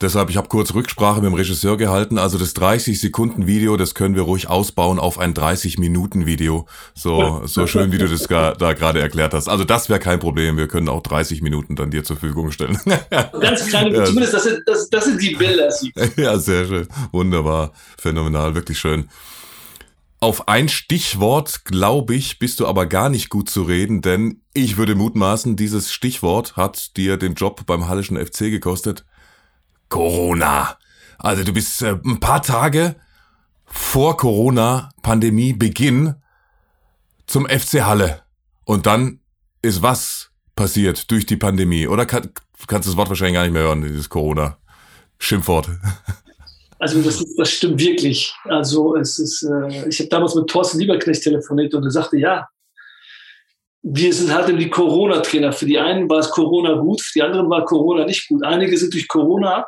Deshalb, 0.00 0.30
ich 0.30 0.38
habe 0.38 0.48
kurz 0.48 0.72
Rücksprache 0.72 1.20
mit 1.20 1.30
dem 1.30 1.34
Regisseur 1.34 1.76
gehalten. 1.76 2.16
Also 2.16 2.38
das 2.38 2.56
30-Sekunden-Video, 2.56 3.76
das 3.76 3.94
können 3.94 4.14
wir 4.14 4.22
ruhig 4.22 4.48
ausbauen 4.48 4.98
auf 4.98 5.18
ein 5.18 5.34
30-Minuten-Video. 5.34 6.66
So, 6.94 7.42
so 7.44 7.66
schön, 7.66 7.92
wie 7.92 7.98
du 7.98 8.08
das 8.08 8.26
da 8.26 8.72
gerade 8.72 8.98
erklärt 8.98 9.34
hast. 9.34 9.48
Also 9.48 9.64
das 9.64 9.90
wäre 9.90 10.00
kein 10.00 10.18
Problem. 10.18 10.56
Wir 10.56 10.68
können 10.68 10.88
auch 10.88 11.02
30 11.02 11.42
Minuten 11.42 11.76
dann 11.76 11.90
dir 11.90 12.02
zur 12.02 12.16
Verfügung 12.16 12.50
stellen. 12.50 12.78
Ganz 13.40 13.66
kleine, 13.66 13.94
ja. 13.94 14.04
zumindest 14.06 14.32
das 14.32 14.44
sind, 14.44 14.62
das, 14.64 14.88
das 14.88 15.04
sind 15.04 15.20
die 15.20 15.34
Bilder. 15.34 15.68
Ja, 16.16 16.38
sehr 16.38 16.66
schön. 16.66 16.88
Wunderbar. 17.12 17.72
Phänomenal. 17.98 18.54
Wirklich 18.54 18.78
schön. 18.78 19.06
Auf 20.22 20.48
ein 20.48 20.68
Stichwort, 20.68 21.64
glaube 21.64 22.14
ich, 22.14 22.38
bist 22.38 22.60
du 22.60 22.66
aber 22.66 22.84
gar 22.84 23.08
nicht 23.08 23.30
gut 23.30 23.48
zu 23.48 23.62
reden, 23.62 24.02
denn 24.02 24.42
ich 24.52 24.76
würde 24.76 24.94
mutmaßen, 24.94 25.56
dieses 25.56 25.94
Stichwort 25.94 26.56
hat 26.56 26.98
dir 26.98 27.16
den 27.16 27.32
Job 27.32 27.64
beim 27.64 27.88
Hallischen 27.88 28.18
FC 28.18 28.50
gekostet. 28.50 29.06
Corona. 29.88 30.76
Also 31.18 31.42
du 31.42 31.54
bist 31.54 31.80
äh, 31.80 31.96
ein 32.04 32.20
paar 32.20 32.42
Tage 32.42 32.96
vor 33.64 34.18
Corona-Pandemie-Beginn 34.18 36.16
zum 37.26 37.46
FC 37.48 37.82
Halle. 37.86 38.20
Und 38.64 38.84
dann 38.84 39.20
ist 39.62 39.80
was 39.80 40.32
passiert 40.54 41.10
durch 41.10 41.24
die 41.24 41.38
Pandemie? 41.38 41.86
Oder 41.86 42.04
kann, 42.04 42.28
kannst 42.66 42.86
du 42.86 42.90
das 42.92 42.98
Wort 42.98 43.08
wahrscheinlich 43.08 43.36
gar 43.36 43.44
nicht 43.44 43.54
mehr 43.54 43.62
hören, 43.62 43.80
dieses 43.80 44.10
Corona-Schimpfwort? 44.10 45.70
Also 46.80 47.02
das, 47.02 47.22
das 47.36 47.50
stimmt 47.52 47.78
wirklich. 47.78 48.34
Also 48.44 48.96
es 48.96 49.18
ist, 49.18 49.42
äh, 49.42 49.88
ich 49.88 49.98
habe 50.00 50.08
damals 50.08 50.34
mit 50.34 50.48
Thorsten 50.48 50.78
Lieberknecht 50.78 51.22
telefoniert 51.22 51.74
und 51.74 51.84
er 51.84 51.90
sagte, 51.90 52.16
ja, 52.16 52.48
wir 53.82 54.12
sind 54.12 54.32
halt 54.32 54.48
die 54.58 54.70
Corona-Trainer. 54.70 55.52
Für 55.52 55.66
die 55.66 55.78
einen 55.78 56.08
war 56.08 56.20
es 56.20 56.30
Corona 56.30 56.72
gut, 56.74 57.02
für 57.02 57.18
die 57.18 57.22
anderen 57.22 57.50
war 57.50 57.66
Corona 57.66 58.06
nicht 58.06 58.26
gut. 58.28 58.42
Einige 58.44 58.78
sind 58.78 58.94
durch 58.94 59.06
Corona 59.08 59.66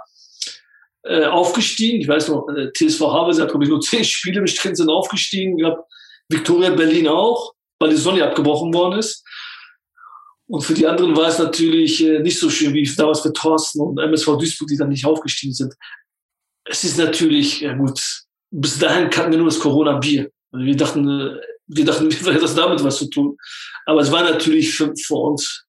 äh, 1.03 1.27
aufgestiegen. 1.27 2.01
Ich 2.01 2.09
weiß 2.09 2.29
noch, 2.29 2.49
äh, 2.49 2.73
TSV 2.73 3.01
Havelse 3.03 3.43
hat, 3.43 3.51
glaube 3.51 3.65
ich, 3.65 3.71
nur 3.71 3.81
zehn 3.83 4.05
Spiele 4.05 4.41
bestritten, 4.41 4.77
sind 4.77 4.89
aufgestiegen. 4.89 5.59
Ich 5.59 5.65
glaube, 5.65 5.85
Viktoria 6.31 6.71
Berlin 6.71 7.09
auch, 7.09 7.53
weil 7.79 7.91
die 7.91 7.97
Sonne 7.97 8.25
abgebrochen 8.25 8.73
worden 8.73 8.99
ist. 8.99 9.23
Und 10.47 10.63
für 10.63 10.75
die 10.75 10.87
anderen 10.87 11.15
war 11.15 11.29
es 11.29 11.39
natürlich 11.39 12.03
äh, 12.03 12.21
nicht 12.21 12.39
so 12.39 12.49
schön 12.49 12.73
wie 12.73 12.91
damals 12.97 13.21
für 13.21 13.35
Thorsten 13.35 13.81
und 13.81 13.99
MSV 13.99 14.39
Duisburg, 14.39 14.69
die 14.69 14.79
dann 14.79 14.89
nicht 14.89 15.05
aufgestiegen 15.05 15.53
sind 15.53 15.75
es 16.65 16.85
ist 16.85 16.99
natürlich, 16.99 17.61
ja 17.61 17.75
gut, 17.75 18.01
bis 18.51 18.79
dahin 18.79 19.11
kannten 19.11 19.33
wir 19.33 19.39
nur 19.39 19.49
das 19.49 19.59
Corona-Bier. 19.59 20.31
Also 20.53 20.67
wir 20.67 20.77
dachten, 20.77 21.09
äh, 21.09 21.41
wir 21.67 21.85
dachten, 21.85 22.11
wir 22.25 22.33
hätten 22.33 22.43
das 22.43 22.55
damit 22.55 22.83
was 22.85 22.99
zu 22.99 23.09
tun. 23.09 23.37
Aber 23.87 24.01
es 24.01 24.13
war 24.13 24.23
natürlich 24.23 24.75
für, 24.75 24.93
für 24.97 25.15
uns. 25.15 25.65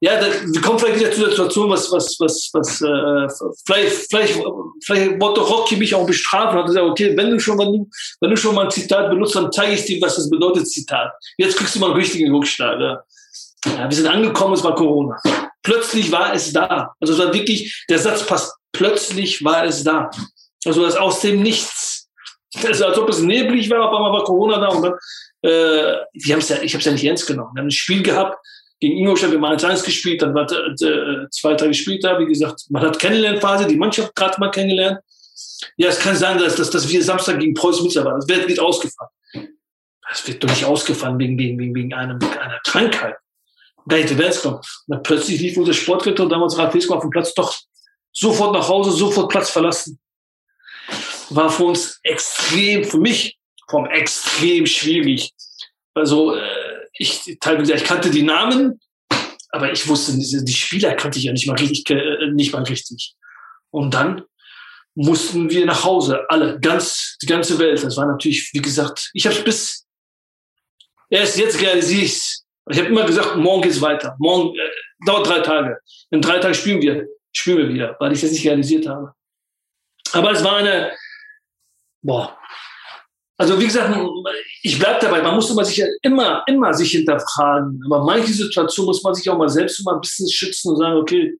Ja, 0.00 0.20
da, 0.20 0.26
wir 0.26 0.60
kommen 0.60 0.80
vielleicht 0.80 0.98
wieder 0.98 1.12
zu 1.12 1.20
der 1.20 1.30
Situation, 1.30 1.70
was, 1.70 1.90
was, 1.92 2.16
was, 2.18 2.50
was, 2.52 2.80
äh, 2.82 3.52
vielleicht, 3.64 4.10
vielleicht, 4.10 4.40
vielleicht 4.84 5.20
wollte 5.20 5.40
Rocky 5.40 5.76
mich 5.76 5.94
auch 5.94 6.04
bestrafen 6.04 6.56
und 6.56 6.62
hat 6.62 6.66
gesagt, 6.66 6.86
okay, 6.86 7.16
wenn 7.16 7.30
du 7.30 7.38
schon 7.38 7.56
mal, 7.56 7.68
wenn 8.20 8.30
du 8.30 8.36
schon 8.36 8.54
mal 8.56 8.64
ein 8.64 8.70
Zitat 8.70 9.10
benutzt, 9.10 9.36
dann 9.36 9.52
zeige 9.52 9.74
ich 9.74 9.84
dir, 9.84 10.02
was 10.02 10.16
das 10.16 10.28
bedeutet, 10.28 10.68
Zitat. 10.68 11.12
Jetzt 11.38 11.56
kriegst 11.56 11.76
du 11.76 11.78
mal 11.78 11.86
einen 11.86 12.00
richtigen 12.00 12.34
Rückschlag. 12.34 12.80
Ja. 12.80 13.04
ja 13.64 13.88
wir 13.88 13.96
sind 13.96 14.08
angekommen, 14.08 14.54
es 14.54 14.64
war 14.64 14.74
Corona. 14.74 15.20
Plötzlich 15.62 16.10
war 16.10 16.34
es 16.34 16.52
da. 16.52 16.92
Also 16.98 17.12
es 17.12 17.18
war 17.20 17.32
wirklich, 17.32 17.84
der 17.88 18.00
Satz 18.00 18.26
passt 18.26 18.52
plötzlich 18.72 19.44
war 19.44 19.64
es 19.64 19.84
da. 19.84 20.10
Also 20.64 20.82
das 20.82 20.96
aus 20.96 21.20
dem 21.20 21.42
Nichts. 21.42 22.08
Also 22.64 22.86
als 22.86 22.98
ob 22.98 23.08
es 23.08 23.20
neblig 23.20 23.70
war, 23.70 23.88
auf 23.88 23.94
einmal 23.96 24.12
war 24.12 24.24
Corona 24.24 24.58
da 24.58 24.68
und 24.68 24.82
dann, 24.82 24.94
äh, 25.42 25.92
ja, 26.12 26.36
ich 26.36 26.74
habe 26.74 26.78
es 26.78 26.84
ja 26.84 26.92
nicht 26.92 27.04
ernst 27.04 27.26
genommen. 27.26 27.50
Wir 27.54 27.60
haben 27.60 27.68
ein 27.68 27.70
Spiel 27.70 28.02
gehabt 28.02 28.36
gegen 28.78 28.98
Ingolstadt, 28.98 29.30
wir 29.30 29.40
haben 29.40 29.58
1-1 29.58 29.84
gespielt, 29.84 30.22
dann 30.22 30.34
war 30.34 30.50
äh, 30.50 31.28
zwei 31.30 31.54
Tage 31.54 31.72
später, 31.72 32.18
wie 32.18 32.26
gesagt, 32.26 32.64
man 32.68 32.82
hat 32.82 32.98
Kennenlernphase, 32.98 33.66
die 33.66 33.76
Mannschaft 33.76 34.14
gerade 34.14 34.38
mal 34.40 34.50
kennengelernt. 34.50 34.98
Ja, 35.76 35.88
es 35.88 36.00
kann 36.00 36.16
sein, 36.16 36.38
dass, 36.38 36.56
dass, 36.56 36.68
dass 36.70 36.88
wir 36.88 37.02
Samstag 37.02 37.38
gegen 37.38 37.54
Preußen 37.54 37.82
Münster 37.82 38.04
waren. 38.04 38.20
Das 38.20 38.28
wird, 38.28 38.48
wird 38.48 38.58
ausgefallen. 38.58 39.10
Das 40.08 40.26
wird 40.26 40.42
doch 40.42 40.48
nicht 40.48 40.64
ausgefallen 40.64 41.18
wegen, 41.18 41.38
wegen, 41.38 41.58
wegen, 41.58 41.74
wegen 41.74 41.94
einem, 41.94 42.18
einer 42.18 42.60
Krankheit. 42.64 43.16
Gar 43.88 43.98
nicht 43.98 44.18
ernst 44.18 44.42
genommen. 44.42 44.60
Plötzlich 45.02 45.40
lief 45.40 45.56
unser 45.56 45.72
Sportdirektor 45.72 46.28
damals 46.28 46.58
Ralf 46.58 46.74
Wesko 46.74 46.94
auf 46.94 47.02
dem 47.02 47.10
Platz 47.10 47.32
doch 47.34 47.56
sofort 48.12 48.52
nach 48.54 48.68
Hause, 48.68 48.92
sofort 48.92 49.30
Platz 49.30 49.50
verlassen. 49.50 49.98
War 51.30 51.50
für 51.50 51.64
uns 51.64 51.98
extrem, 52.02 52.84
für 52.84 52.98
mich 52.98 53.38
vom 53.68 53.86
extrem 53.86 54.66
schwierig. 54.66 55.32
Also 55.94 56.34
äh, 56.34 56.86
ich 56.92 57.38
teilweise, 57.40 57.74
ich 57.74 57.84
kannte 57.84 58.10
die 58.10 58.22
Namen, 58.22 58.80
aber 59.50 59.72
ich 59.72 59.86
wusste, 59.88 60.12
die 60.16 60.52
Spieler 60.52 60.94
kannte 60.94 61.18
ich 61.18 61.24
ja 61.24 61.32
nicht 61.32 61.46
mal 61.46 61.56
richtig, 61.56 61.88
äh, 61.90 62.30
nicht 62.32 62.52
mal 62.52 62.62
richtig. 62.62 63.14
Und 63.70 63.94
dann 63.94 64.22
mussten 64.94 65.48
wir 65.48 65.64
nach 65.64 65.84
Hause, 65.84 66.20
alle, 66.28 66.60
ganz, 66.60 67.16
die 67.22 67.26
ganze 67.26 67.58
Welt. 67.58 67.82
Das 67.82 67.96
war 67.96 68.06
natürlich, 68.06 68.50
wie 68.52 68.60
gesagt, 68.60 69.10
ich 69.14 69.26
habe 69.26 69.40
bis 69.40 69.86
erst 71.08 71.38
jetzt 71.38 71.60
realisiere 71.60 72.04
ich 72.04 72.38
Ich 72.70 72.78
habe 72.78 72.88
immer 72.88 73.04
gesagt, 73.04 73.36
morgen 73.36 73.62
geht's 73.62 73.80
weiter. 73.80 74.14
Morgen 74.18 74.54
äh, 74.54 74.70
dauert 75.06 75.26
drei 75.26 75.40
Tage. 75.40 75.78
In 76.10 76.20
drei 76.20 76.38
Tagen 76.38 76.54
spielen 76.54 76.82
wir 76.82 77.06
spüre 77.32 77.68
wieder, 77.68 77.96
weil 77.98 78.12
ich 78.12 78.20
das 78.20 78.32
nicht 78.32 78.46
realisiert 78.46 78.86
habe. 78.86 79.12
Aber 80.12 80.32
es 80.32 80.44
war 80.44 80.56
eine, 80.56 80.92
boah, 82.02 82.38
also 83.38 83.58
wie 83.58 83.66
gesagt, 83.66 83.98
ich 84.62 84.78
bleibe 84.78 85.00
dabei, 85.00 85.22
man 85.22 85.34
muss 85.34 85.50
immer 85.50 85.64
sich 85.64 85.82
immer, 86.02 86.44
immer 86.46 86.72
sich 86.74 86.92
hinterfragen. 86.92 87.80
Aber 87.86 88.04
manche 88.04 88.32
Situationen 88.32 88.86
muss 88.86 89.02
man 89.02 89.14
sich 89.14 89.28
auch 89.28 89.38
mal 89.38 89.48
selbst 89.48 89.84
mal 89.84 89.94
ein 89.94 90.00
bisschen 90.00 90.30
schützen 90.30 90.70
und 90.70 90.78
sagen, 90.78 90.96
okay, 90.96 91.36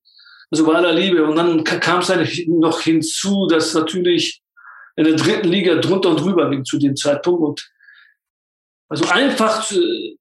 also 0.51 0.67
bei 0.67 0.75
aller 0.75 0.93
Liebe. 0.93 1.25
Und 1.25 1.37
dann 1.37 1.63
kam 1.63 2.01
es 2.01 2.09
dann 2.09 2.27
noch 2.49 2.81
hinzu, 2.81 3.47
dass 3.47 3.75
natürlich 3.75 4.43
in 4.97 5.05
der 5.05 5.15
dritten 5.15 5.49
Liga 5.49 5.77
drunter 5.77 6.11
und 6.11 6.21
drüber 6.21 6.51
ging 6.51 6.65
zu 6.65 6.79
dem 6.79 6.97
Zeitpunkt. 6.97 7.41
Und 7.41 7.71
also 8.89 9.07
einfach, 9.07 9.71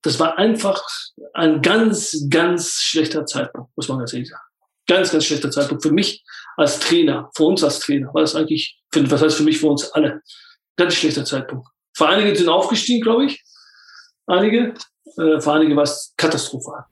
das 0.02 0.20
war 0.20 0.38
einfach 0.38 0.82
ein 1.34 1.62
ganz, 1.62 2.26
ganz 2.30 2.74
schlechter 2.74 3.26
Zeitpunkt, 3.26 3.76
muss 3.76 3.90
man 3.90 4.00
ganz 4.00 4.14
ehrlich 4.14 4.30
sagen 4.30 4.51
ganz, 4.92 5.12
ganz 5.12 5.26
schlechter 5.26 5.50
Zeitpunkt 5.52 5.84
für 5.84 5.92
mich 5.92 6.24
als 6.58 6.80
Trainer, 6.80 7.30
für 7.36 7.44
uns 7.44 7.64
als 7.64 7.80
Trainer. 7.80 8.14
War 8.14 8.22
das 8.22 8.36
eigentlich, 8.36 8.78
für, 8.92 9.10
was 9.10 9.22
heißt 9.22 9.38
für 9.38 9.44
mich, 9.44 9.60
für 9.60 9.68
uns 9.68 9.90
alle? 9.92 10.22
Ganz 10.78 10.96
schlechter 10.96 11.24
Zeitpunkt. 11.24 11.68
Für 11.96 12.10
einige 12.10 12.36
sind 12.36 12.50
aufgestiegen, 12.50 13.02
glaube 13.02 13.26
ich. 13.26 13.42
Einige. 14.28 14.74
Äh, 15.18 15.40
für 15.40 15.54
einige 15.54 15.76
war 15.76 15.84
es 15.84 16.14
katastrophal. 16.18 16.86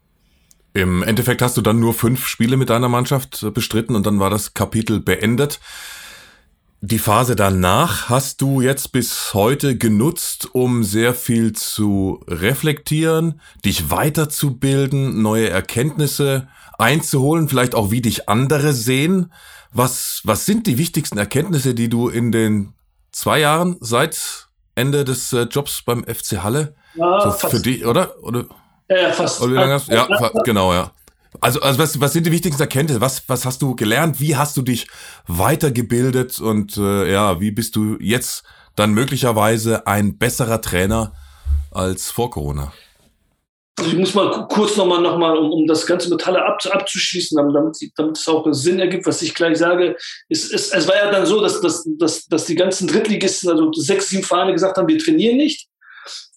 Im 0.74 1.04
Endeffekt 1.04 1.42
hast 1.42 1.58
du 1.58 1.62
dann 1.62 1.80
nur 1.80 1.94
fünf 1.94 2.26
Spiele 2.28 2.56
mit 2.56 2.70
deiner 2.70 2.90
Mannschaft 2.90 3.46
bestritten 3.54 3.96
und 3.96 4.06
dann 4.06 4.20
war 4.20 4.30
das 4.30 4.54
Kapitel 4.54 5.00
beendet. 5.00 5.60
Die 6.82 7.00
Phase 7.00 7.36
danach 7.36 8.08
hast 8.08 8.40
du 8.40 8.62
jetzt 8.62 8.94
bis 8.94 9.34
heute 9.34 9.78
genutzt, 9.78 10.48
um 10.54 10.86
sehr 10.86 11.14
viel 11.14 11.52
zu 11.52 12.24
reflektieren, 12.26 13.42
dich 13.66 13.92
weiterzubilden, 13.92 15.22
neue 15.22 15.50
Erkenntnisse 15.50 16.48
einzuholen, 16.78 17.50
vielleicht 17.50 17.76
auch 17.76 17.92
wie 17.92 18.02
dich 18.02 18.30
andere 18.30 18.72
sehen. 18.72 19.34
Was, 19.74 20.22
was 20.24 20.46
sind 20.46 20.68
die 20.68 20.78
wichtigsten 20.78 21.18
Erkenntnisse, 21.18 21.76
die 21.76 21.90
du 21.90 22.08
in 22.08 22.32
den 22.32 22.74
zwei 23.12 23.40
Jahren 23.40 23.76
seit 23.82 24.48
Ende 24.76 25.04
des 25.04 25.34
äh, 25.34 25.42
Jobs 25.52 25.82
beim 25.82 26.06
FC 26.06 26.42
Halle 26.42 26.76
ja, 26.96 27.20
so 27.20 27.50
für 27.50 27.60
dich, 27.60 27.86
oder? 27.86 28.24
oder? 28.24 28.46
Ja, 28.88 29.12
fast. 29.12 29.42
Oder 29.42 29.52
wie 29.52 29.56
lange 29.56 29.74
hast, 29.74 29.90
ja, 29.90 30.08
ja, 30.10 30.32
genau, 30.46 30.74
ja. 30.74 30.92
Also, 31.42 31.62
also 31.62 31.80
was, 31.80 32.00
was 32.00 32.14
sind 32.14 32.26
die 32.26 32.32
wichtigsten 32.32 32.62
Erkenntnisse? 32.62 33.02
Was, 33.02 33.24
was 33.28 33.46
hast 33.46 33.62
du 33.62 33.76
gelernt? 33.76 34.20
Wie 34.20 34.36
hast 34.36 34.58
du 34.58 34.62
dich 34.62 34.88
weitergebildet? 35.28 36.40
Und 36.40 36.78
äh, 36.78 37.12
ja, 37.12 37.40
wie 37.40 37.52
bist 37.52 37.76
du 37.76 37.98
jetzt 38.00 38.44
dann 38.76 38.94
möglicherweise 38.94 39.86
ein 39.86 40.18
besserer 40.18 40.62
Trainer 40.62 41.14
als 41.72 42.10
vor 42.10 42.32
Corona? 42.32 42.74
Also 43.78 43.92
ich 43.92 43.98
muss 43.98 44.14
mal 44.14 44.48
kurz 44.50 44.76
nochmal, 44.76 45.02
noch 45.02 45.18
mal, 45.18 45.38
um, 45.38 45.52
um 45.52 45.68
das 45.68 45.86
ganze 45.86 46.10
Metalle 46.10 46.44
ab, 46.44 46.60
abzuschließen, 46.70 47.38
damit, 47.38 47.78
damit 47.96 48.18
es 48.18 48.28
auch 48.28 48.46
Sinn 48.52 48.80
ergibt, 48.80 49.06
was 49.06 49.22
ich 49.22 49.34
gleich 49.34 49.58
sage. 49.58 49.96
Es, 50.28 50.52
es, 50.52 50.72
es 50.72 50.88
war 50.88 50.96
ja 50.96 51.12
dann 51.12 51.26
so, 51.26 51.40
dass, 51.40 51.62
dass, 51.62 51.88
dass, 51.98 52.26
dass 52.26 52.46
die 52.46 52.56
ganzen 52.56 52.88
Drittligisten, 52.88 53.50
also 53.50 53.72
sechs, 53.72 54.10
sieben 54.10 54.24
Vereine 54.24 54.52
gesagt 54.52 54.78
haben, 54.78 54.88
wir 54.88 54.98
trainieren 54.98 55.38
nicht. 55.38 55.70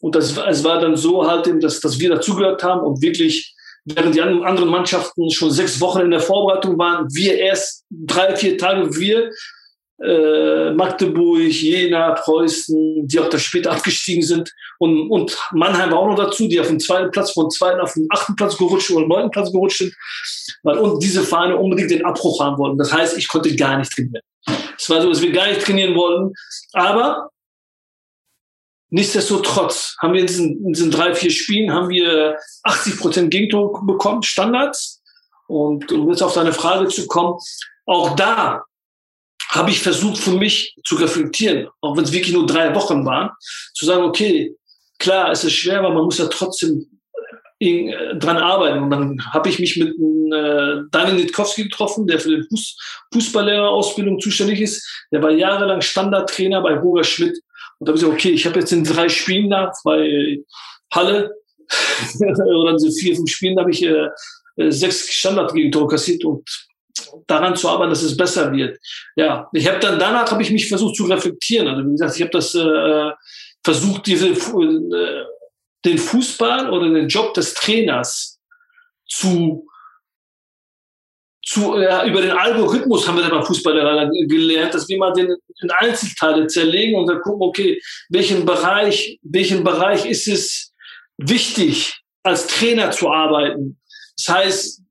Und 0.01 0.15
das, 0.15 0.37
es 0.37 0.63
war 0.63 0.81
dann 0.81 0.97
so 0.97 1.29
halt, 1.29 1.51
dass, 1.63 1.81
dass 1.81 1.99
wir 1.99 2.11
dazugehört 2.11 2.63
haben 2.63 2.83
und 2.83 3.03
wirklich, 3.03 3.57
während 3.85 4.15
die 4.15 4.21
anderen 4.21 4.69
Mannschaften 4.69 5.31
schon 5.31 5.51
sechs 5.51 5.81
Wochen 5.81 6.01
in 6.01 6.11
der 6.11 6.21
Vorbereitung 6.21 6.79
waren, 6.79 7.07
wir 7.13 7.37
erst 7.39 7.85
drei, 7.91 8.37
vier 8.37 8.57
Tage, 8.57 8.95
wir 8.97 9.31
äh, 10.03 10.71
Magdeburg, 10.73 11.41
Jena, 11.41 12.13
Preußen, 12.13 13.07
die 13.07 13.21
auch 13.21 13.29
da 13.29 13.39
später 13.39 13.73
abgestiegen 13.73 14.23
sind 14.23 14.53
und, 14.79 15.11
und 15.11 15.39
Mannheim 15.53 15.93
war 15.93 15.99
auch 15.99 16.09
noch 16.09 16.17
dazu, 16.17 16.49
die 16.49 16.61
auf 16.61 16.69
dem 16.69 16.81
zweiten 16.81 17.11
Platz 17.11 17.33
von 17.33 17.51
zweiten 17.51 17.81
auf 17.81 17.95
den 17.95 18.09
achten 18.11 18.35
Platz 18.35 18.57
gerutscht 18.57 18.91
oder 18.91 19.07
neunten 19.07 19.31
Platz 19.31 19.53
gerutscht 19.53 19.79
sind, 19.79 19.95
weil 20.63 20.79
und 20.79 21.03
diese 21.03 21.23
Vereine 21.23 21.57
unbedingt 21.57 21.91
den 21.91 22.05
Abbruch 22.05 22.41
haben 22.41 22.59
wollten. 22.59 22.79
Das 22.79 22.93
heißt, 22.93 23.17
ich 23.17 23.29
konnte 23.29 23.55
gar 23.55 23.79
nicht 23.79 23.93
trainieren. 23.93 24.23
Es 24.77 24.91
war 24.91 25.01
so, 25.01 25.09
dass 25.09 25.23
wir 25.23 25.31
gar 25.31 25.47
nicht 25.47 25.63
trainieren 25.63 25.95
wollten, 25.95 26.33
aber 26.73 27.31
Nichtsdestotrotz 28.93 29.97
haben 30.03 30.13
wir 30.13 30.21
in 30.21 30.27
diesen, 30.27 30.67
in 30.67 30.73
diesen 30.75 30.91
drei, 30.91 31.15
vier 31.15 31.31
Spielen 31.31 31.73
haben 31.73 31.89
wir 31.89 32.37
80 32.65 32.99
Prozent 32.99 33.31
Gegentor 33.31 33.87
bekommen, 33.87 34.23
Standards. 34.23 35.03
Und 35.49 35.91
um 35.93 36.11
jetzt 36.11 36.23
auf 36.23 36.35
deine 36.35 36.53
Frage 36.53 36.89
zu 36.89 37.07
kommen, 37.07 37.39
auch 37.87 38.15
da 38.15 38.65
habe 39.49 39.71
ich 39.71 39.81
versucht, 39.81 40.19
für 40.19 40.33
mich 40.33 40.77
zu 40.85 40.97
reflektieren, 40.97 41.69
auch 41.81 41.97
wenn 41.97 42.05
es 42.05 42.13
wirklich 42.13 42.35
nur 42.35 42.47
drei 42.47 42.75
Wochen 42.75 43.05
waren, 43.07 43.31
zu 43.73 43.87
sagen, 43.87 44.05
okay, 44.05 44.55
klar, 44.99 45.31
es 45.31 45.43
ist 45.43 45.55
schwer, 45.55 45.79
aber 45.79 45.95
man 45.95 46.05
muss 46.05 46.19
ja 46.19 46.27
trotzdem 46.27 46.87
äh, 47.61 48.17
dran 48.17 48.37
arbeiten. 48.37 48.83
Und 48.83 48.91
dann 48.91 49.25
habe 49.33 49.49
ich 49.49 49.59
mich 49.59 49.79
mit 49.79 49.89
äh, 49.89 50.83
Daniel 50.91 51.17
Nitkowski 51.17 51.65
getroffen, 51.65 52.07
der 52.07 52.19
für 52.19 52.37
die 52.37 52.47
Fuß 52.49 52.77
Fußballlehrerausbildung 53.15 54.21
zuständig 54.21 54.61
ist. 54.61 54.87
Der 55.11 55.23
war 55.23 55.31
jahrelang 55.31 55.81
Standardtrainer 55.81 56.61
bei 56.61 56.75
Roger 56.75 57.05
Schmidt. 57.05 57.42
Und 57.83 57.89
da 57.89 57.91
habe 57.91 57.99
ich 57.99 58.05
gesagt, 58.05 58.21
okay, 58.21 58.31
ich 58.31 58.47
habe 58.47 58.61
jetzt 58.61 58.73
in 58.73 58.85
drei 58.85 59.09
Spielen 59.09 59.51
da 59.51 59.73
bei 59.83 60.39
Halle 60.93 61.35
oder 62.21 62.71
in 62.71 62.93
vier, 62.93 63.17
fünf 63.17 63.29
Spielen 63.29 63.59
habe 63.59 63.73
ich 63.73 63.83
äh, 63.83 64.07
äh 64.57 64.71
sechs 64.71 65.13
Standardgegentore 65.13 65.89
kassiert 65.89 66.25
und 66.25 66.49
daran 67.27 67.57
zu 67.57 67.69
arbeiten, 67.69 67.91
dass 67.91 68.03
es 68.03 68.17
besser 68.17 68.53
wird. 68.53 68.79
Ja, 69.17 69.49
ich 69.53 69.67
habe 69.67 69.81
dann 69.81 69.99
danach 69.99 70.31
habe 70.31 70.45
ich 70.45 70.53
mich 70.53 70.69
versucht 70.69 70.95
zu 70.95 71.07
reflektieren. 71.07 71.67
Also 71.67 71.85
wie 71.85 71.91
gesagt, 71.91 72.15
ich 72.15 72.23
habe 72.23 72.31
das 72.31 72.55
äh, 72.55 73.11
versucht, 73.65 74.07
diese 74.07 74.29
äh, 74.29 75.25
den 75.85 75.99
Fußball 75.99 76.71
oder 76.71 76.89
den 76.89 77.09
Job 77.09 77.35
des 77.35 77.53
Trainers 77.55 78.39
zu 79.09 79.67
zu, 81.45 81.77
ja, 81.79 82.07
über 82.07 82.23
den 82.23 82.31
Algorithmus 82.31 83.07
haben 83.07 83.17
wir 83.17 83.23
dann 83.23 83.33
beim 83.33 83.45
Fußball 83.45 84.11
gelernt, 84.29 84.75
dass 84.75 84.89
wir 84.89 84.99
mal 84.99 85.13
den 85.13 85.35
in 85.61 85.71
Einzelteile 85.71 86.47
zerlegen 86.47 86.99
und 86.99 87.07
dann 87.07 87.21
gucken, 87.21 87.43
okay, 87.43 87.81
welchen 88.11 88.45
Bereich, 88.45 89.19
welchen 89.23 89.65
Bereich 89.65 90.07
ist 90.07 90.29
es 90.29 90.73
wichtig, 91.19 92.01
als 92.23 92.47
Trainer 92.47 92.91
zu 92.93 93.11
arbeiten? 93.11 93.81
Das 94.17 94.29
heißt, 94.29 94.83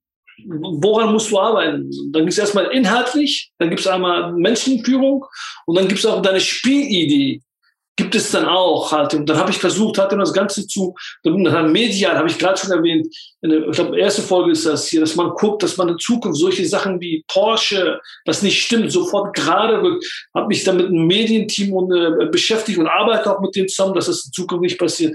woran 0.46 1.14
musst 1.14 1.32
du 1.32 1.40
arbeiten? 1.40 1.90
Dann 2.12 2.24
gibt 2.24 2.34
es 2.34 2.40
erstmal 2.40 2.66
inhaltlich, 2.72 3.52
dann 3.58 3.70
gibt 3.70 3.82
es 3.82 3.88
einmal 3.88 4.34
Menschenführung 4.34 5.26
und 5.66 5.78
dann 5.78 5.88
gibt 5.88 6.00
es 6.00 6.06
auch 6.06 6.22
deine 6.22 6.42
Spielidee 6.42 7.42
gibt 8.02 8.16
es 8.16 8.32
dann 8.32 8.46
auch 8.46 8.92
halt. 8.92 9.14
Und 9.14 9.30
dann 9.30 9.38
habe 9.38 9.52
ich 9.52 9.60
versucht, 9.60 10.00
halt 10.00 10.12
das 10.12 10.34
Ganze 10.34 10.66
zu, 10.66 10.96
dann 11.22 11.72
medial, 11.72 12.18
habe 12.18 12.28
ich 12.28 12.40
gerade 12.40 12.58
schon 12.58 12.72
erwähnt, 12.72 13.08
eine, 13.44 13.66
ich 13.68 13.72
glaube, 13.74 14.00
erste 14.00 14.24
Folge 14.24 14.52
ist 14.52 14.66
das 14.66 14.88
hier, 14.88 15.02
dass 15.02 15.16
man 15.16 15.30
guckt, 15.32 15.62
dass 15.62 15.78
man 15.78 15.90
in 15.90 16.00
Zukunft 16.00 16.40
solche 16.40 16.66
Sachen 16.66 17.00
wie 17.00 17.24
Porsche, 17.28 18.00
was 18.26 18.42
nicht 18.42 18.64
stimmt, 18.64 18.92
sofort 18.92 19.36
gerade 19.36 19.82
rückt. 19.84 20.04
Habe 20.34 20.48
mich 20.48 20.64
dann 20.64 20.78
mit 20.78 20.88
einem 20.88 21.06
Medienteam 21.06 21.74
und, 21.74 21.96
äh, 21.96 22.26
beschäftigt 22.26 22.80
und 22.80 22.88
arbeite 22.88 23.32
auch 23.32 23.40
mit 23.40 23.56
dem 23.56 23.68
zusammen, 23.68 23.94
dass 23.94 24.08
das 24.08 24.26
in 24.26 24.32
Zukunft 24.32 24.64
nicht 24.64 24.80
passiert. 24.80 25.14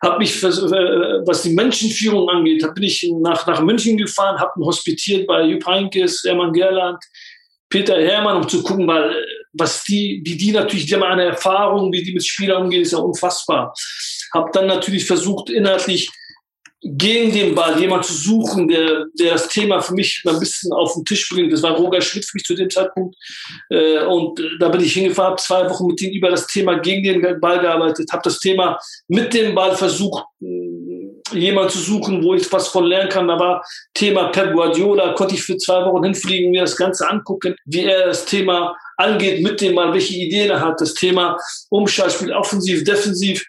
Habe 0.00 0.18
mich, 0.18 0.40
äh, 0.40 0.46
was 0.46 1.42
die 1.42 1.52
Menschenführung 1.52 2.28
angeht, 2.28 2.62
da 2.62 2.68
bin 2.68 2.84
ich 2.84 3.10
nach, 3.20 3.44
nach 3.46 3.60
München 3.60 3.96
gefahren, 3.96 4.38
habe 4.38 4.64
hospitiert 4.64 5.26
bei 5.26 5.42
Jupp 5.42 5.66
Heynckes, 5.66 6.22
Hermann 6.24 6.52
Gerland, 6.52 7.02
Peter 7.68 8.00
Hermann, 8.00 8.36
um 8.36 8.48
zu 8.48 8.62
gucken, 8.62 8.86
weil 8.86 9.16
was 9.54 9.84
die, 9.84 10.20
wie 10.24 10.36
die 10.36 10.52
natürlich, 10.52 10.86
die 10.86 10.94
haben 10.94 11.02
eine 11.02 11.24
Erfahrung, 11.24 11.92
wie 11.92 12.02
die 12.02 12.12
mit 12.12 12.26
Spielern 12.26 12.64
umgehen, 12.64 12.82
ist 12.82 12.92
ja 12.92 12.98
unfassbar. 12.98 13.72
Hab 14.32 14.52
dann 14.52 14.66
natürlich 14.66 15.06
versucht, 15.06 15.50
inhaltlich 15.50 16.10
gegen 16.86 17.32
den 17.32 17.54
Ball 17.54 17.80
jemand 17.80 18.04
zu 18.04 18.12
suchen, 18.12 18.68
der, 18.68 19.06
der 19.18 19.32
das 19.32 19.48
Thema 19.48 19.80
für 19.80 19.94
mich 19.94 20.20
mal 20.22 20.34
ein 20.34 20.40
bisschen 20.40 20.70
auf 20.72 20.92
den 20.92 21.04
Tisch 21.04 21.26
bringt. 21.30 21.50
Das 21.50 21.62
war 21.62 21.72
Roger 21.72 22.02
Schmidt 22.02 22.26
für 22.26 22.36
mich 22.36 22.44
zu 22.44 22.54
dem 22.54 22.68
Zeitpunkt. 22.68 23.16
Äh, 23.70 24.04
und 24.04 24.38
da 24.60 24.68
bin 24.68 24.82
ich 24.82 24.92
hingefahren, 24.92 25.30
habe 25.30 25.42
zwei 25.42 25.68
Wochen 25.70 25.86
mit 25.86 26.02
ihm 26.02 26.12
über 26.12 26.28
das 26.28 26.46
Thema 26.46 26.78
gegen 26.78 27.22
den 27.22 27.40
Ball 27.40 27.60
gearbeitet, 27.60 28.12
habe 28.12 28.22
das 28.24 28.38
Thema 28.38 28.78
mit 29.08 29.32
dem 29.32 29.54
Ball 29.54 29.74
versucht, 29.74 30.24
jemand 31.32 31.70
zu 31.70 31.78
suchen, 31.78 32.22
wo 32.22 32.34
ich 32.34 32.50
was 32.52 32.68
von 32.68 32.84
lernen 32.84 33.08
kann. 33.08 33.28
Da 33.28 33.38
war 33.38 33.64
Thema 33.94 34.28
Pep 34.28 34.52
Guardiola, 34.52 35.12
konnte 35.14 35.34
ich 35.34 35.42
für 35.42 35.56
zwei 35.56 35.84
Wochen 35.86 36.04
hinfliegen, 36.04 36.50
mir 36.50 36.62
das 36.62 36.76
Ganze 36.76 37.08
angucken, 37.08 37.56
wie 37.64 37.84
er 37.84 38.06
das 38.06 38.24
Thema 38.24 38.76
angeht 38.96 39.42
mit 39.42 39.60
dem 39.60 39.74
Mal, 39.74 39.92
welche 39.92 40.14
Ideen 40.14 40.50
er 40.50 40.60
hat. 40.60 40.80
Das 40.80 40.94
Thema 40.94 41.38
Umschaltspiel, 41.70 42.32
offensiv, 42.32 42.84
defensiv. 42.84 43.44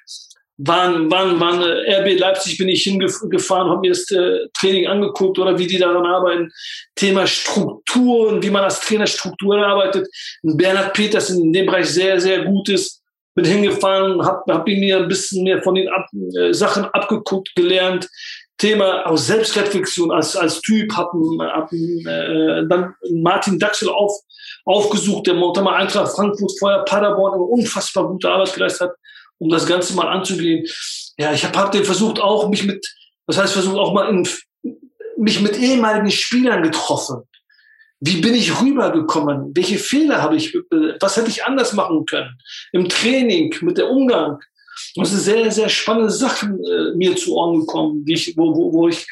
Wann, 0.57 1.11
wann, 1.11 1.37
wann 1.37 1.61
äh, 1.61 1.99
RB 1.99 2.17
Leipzig 2.17 2.57
bin 2.57 2.69
ich 2.69 2.83
hingefahren, 2.83 3.69
habe 3.69 3.81
mir 3.81 3.89
das 3.89 4.09
äh, 4.11 4.47
Training 4.57 4.87
angeguckt 4.87 5.37
oder 5.37 5.57
wie 5.57 5.67
die 5.67 5.77
daran 5.77 6.05
arbeiten. 6.05 6.49
Thema 6.95 7.27
Strukturen, 7.27 8.41
wie 8.41 8.49
man 8.49 8.63
als 8.63 8.79
Trainer 8.79 9.05
Strukturen 9.05 9.61
arbeitet. 9.61 10.07
Bernhard 10.43 10.93
Peters 10.93 11.29
in 11.29 11.51
dem 11.51 11.65
Bereich 11.65 11.89
sehr, 11.89 12.21
sehr 12.21 12.45
gut 12.45 12.69
ist 12.69 13.01
bin 13.35 13.45
hingefahren, 13.45 14.25
habe 14.25 14.53
hab 14.53 14.65
mir 14.65 14.97
ein 14.97 15.07
bisschen 15.07 15.43
mehr 15.43 15.61
von 15.61 15.75
den 15.75 15.89
Ab 15.89 16.07
äh, 16.37 16.53
Sachen 16.53 16.85
abgeguckt, 16.85 17.53
gelernt. 17.55 18.09
Thema 18.57 19.05
aus 19.05 19.27
Selbstreflexion 19.27 20.11
als, 20.11 20.37
als 20.37 20.61
Typ, 20.61 20.93
habe 20.95 21.17
hab, 21.41 21.73
äh, 21.73 22.65
dann 22.69 22.95
Martin 23.11 23.59
Daxel 23.59 23.89
auf, 23.89 24.13
aufgesucht, 24.63 25.27
der 25.27 25.33
Montamer 25.33 25.75
Eintracht 25.75 26.15
Frankfurt, 26.15 26.53
vorher 26.57 26.83
Paderborn, 26.85 27.33
eine 27.33 27.43
unfassbar 27.43 28.07
gute 28.07 28.29
Arbeit 28.29 28.53
geleistet 28.53 28.89
hat, 28.89 28.95
um 29.39 29.49
das 29.49 29.65
Ganze 29.65 29.93
mal 29.93 30.07
anzugehen. 30.07 30.65
Ja, 31.17 31.33
ich 31.33 31.43
habe 31.43 31.57
hab 31.59 31.73
den 31.73 31.83
versucht 31.83 32.21
auch, 32.21 32.47
mich 32.47 32.63
mit, 32.63 32.85
das 33.27 33.37
heißt, 33.37 33.51
versucht 33.51 33.77
auch 33.77 33.93
mal 33.93 34.07
in, 34.09 34.25
mich 35.17 35.41
mit 35.41 35.57
ehemaligen 35.59 36.11
Spielern 36.11 36.63
getroffen. 36.63 37.23
Wie 37.99 38.21
bin 38.21 38.35
ich 38.35 38.61
rübergekommen? 38.61 39.51
Welche 39.55 39.77
Fehler 39.77 40.21
habe 40.21 40.35
ich, 40.35 40.55
was 40.99 41.17
hätte 41.17 41.29
ich 41.29 41.45
anders 41.45 41.73
machen 41.73 42.05
können? 42.05 42.37
Im 42.71 42.89
Training, 42.89 43.55
mit 43.61 43.77
der 43.77 43.89
Umgang. 43.89 44.39
Das 44.95 45.09
sind 45.11 45.19
sehr, 45.19 45.51
sehr 45.51 45.69
spannende 45.69 46.11
Sachen 46.11 46.59
äh, 46.63 46.95
mir 46.95 47.15
zu 47.15 47.35
Ohren 47.35 47.61
gekommen, 47.61 48.03
die 48.03 48.13
ich, 48.13 48.37
wo, 48.37 48.53
wo, 48.55 48.73
wo 48.73 48.87
ich, 48.89 49.07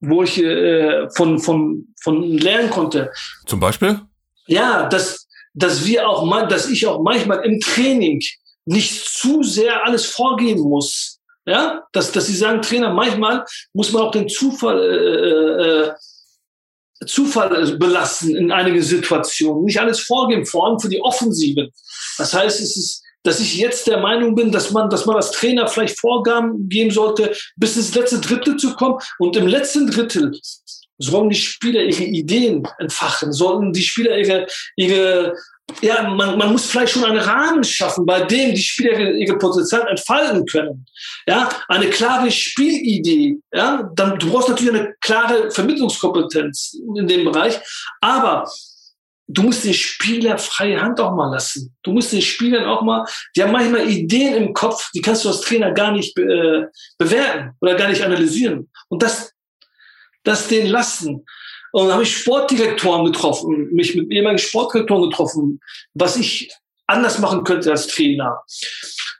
wo 0.00 0.22
ich 0.22 0.42
äh, 0.42 1.08
von, 1.10 1.38
von, 1.38 1.88
von 2.02 2.22
lernen 2.22 2.70
konnte. 2.70 3.10
Zum 3.46 3.58
Beispiel? 3.58 4.00
Ja, 4.46 4.88
dass, 4.88 5.26
dass 5.54 5.86
wir 5.86 6.08
auch, 6.08 6.48
dass 6.48 6.68
ich 6.68 6.86
auch 6.86 7.02
manchmal 7.02 7.44
im 7.44 7.60
Training 7.60 8.20
nicht 8.66 9.06
zu 9.06 9.42
sehr 9.42 9.84
alles 9.84 10.06
vorgeben 10.06 10.60
muss. 10.60 11.20
Ja, 11.46 11.84
dass, 11.92 12.10
dass 12.10 12.26
sie 12.26 12.34
sagen, 12.34 12.60
Trainer, 12.60 12.92
manchmal 12.92 13.44
muss 13.72 13.92
man 13.92 14.02
auch 14.02 14.10
den 14.10 14.28
Zufall 14.28 14.80
äh, 14.80 15.88
äh, 15.88 15.92
Zufall 17.04 17.76
belassen 17.76 18.34
in 18.36 18.50
einigen 18.50 18.82
Situationen, 18.82 19.64
nicht 19.64 19.80
alles 19.80 20.00
vorgeben, 20.00 20.46
vor 20.46 20.66
allem 20.66 20.80
für 20.80 20.88
die 20.88 21.02
Offensiven. 21.02 21.70
Das 22.16 22.32
heißt, 22.32 22.60
es 22.60 22.76
ist, 22.76 23.02
dass 23.22 23.40
ich 23.40 23.56
jetzt 23.56 23.86
der 23.86 23.98
Meinung 23.98 24.34
bin, 24.34 24.52
dass 24.52 24.70
man, 24.70 24.88
dass 24.88 25.04
man 25.04 25.16
als 25.16 25.32
Trainer 25.32 25.66
vielleicht 25.66 25.98
Vorgaben 25.98 26.68
geben 26.68 26.90
sollte, 26.90 27.34
bis 27.56 27.76
ins 27.76 27.94
letzte 27.94 28.20
Drittel 28.20 28.56
zu 28.56 28.74
kommen. 28.74 28.98
Und 29.18 29.36
im 29.36 29.46
letzten 29.46 29.90
Drittel 29.90 30.38
sollen 30.98 31.28
die 31.28 31.36
Spieler 31.36 31.82
ihre 31.82 32.04
Ideen 32.04 32.66
entfachen, 32.78 33.32
sollen 33.32 33.72
die 33.72 33.82
Spieler 33.82 34.16
ihre, 34.16 34.46
ihre 34.76 35.34
ja, 35.80 36.08
man, 36.08 36.38
man 36.38 36.52
muss 36.52 36.66
vielleicht 36.66 36.92
schon 36.92 37.04
einen 37.04 37.18
Rahmen 37.18 37.64
schaffen, 37.64 38.06
bei 38.06 38.22
dem 38.22 38.54
die 38.54 38.62
Spieler 38.62 38.98
ihre 38.98 39.36
Potenzial 39.36 39.86
entfalten 39.88 40.46
können. 40.46 40.86
Ja, 41.28 41.48
eine 41.68 41.90
klare 41.90 42.30
Spielidee. 42.30 43.38
Ja, 43.52 43.90
dann 43.94 44.18
du 44.18 44.30
brauchst 44.30 44.48
natürlich 44.48 44.74
eine 44.74 44.94
klare 45.00 45.50
Vermittlungskompetenz 45.50 46.76
in 46.96 47.06
dem 47.06 47.24
Bereich, 47.24 47.58
aber 48.00 48.48
du 49.28 49.42
musst 49.42 49.64
den 49.64 49.74
Spieler 49.74 50.38
freie 50.38 50.80
Hand 50.80 51.00
auch 51.00 51.14
mal 51.14 51.30
lassen. 51.30 51.74
Du 51.82 51.92
musst 51.92 52.12
den 52.12 52.22
Spielern 52.22 52.64
auch 52.64 52.82
mal, 52.82 53.04
die 53.34 53.42
haben 53.42 53.52
manchmal 53.52 53.88
Ideen 53.88 54.34
im 54.34 54.54
Kopf, 54.54 54.90
die 54.94 55.00
kannst 55.00 55.24
du 55.24 55.28
als 55.28 55.40
Trainer 55.40 55.72
gar 55.72 55.92
nicht 55.92 56.16
äh, 56.18 56.66
bewerten 56.96 57.50
oder 57.60 57.74
gar 57.74 57.88
nicht 57.88 58.02
analysieren. 58.02 58.70
Und 58.88 59.02
das, 59.02 59.32
das 60.22 60.48
den 60.48 60.68
lassen. 60.68 61.24
Und 61.76 61.88
dann 61.88 61.92
habe 61.92 62.04
ich 62.04 62.16
Sportdirektoren 62.16 63.04
getroffen, 63.04 63.68
mich 63.70 63.94
mit 63.94 64.10
ehemaligen 64.10 64.38
Sportdirektoren 64.38 65.10
getroffen, 65.10 65.60
was 65.92 66.16
ich 66.16 66.50
anders 66.86 67.18
machen 67.18 67.44
könnte 67.44 67.70
als 67.70 67.86
Trainer. 67.88 68.40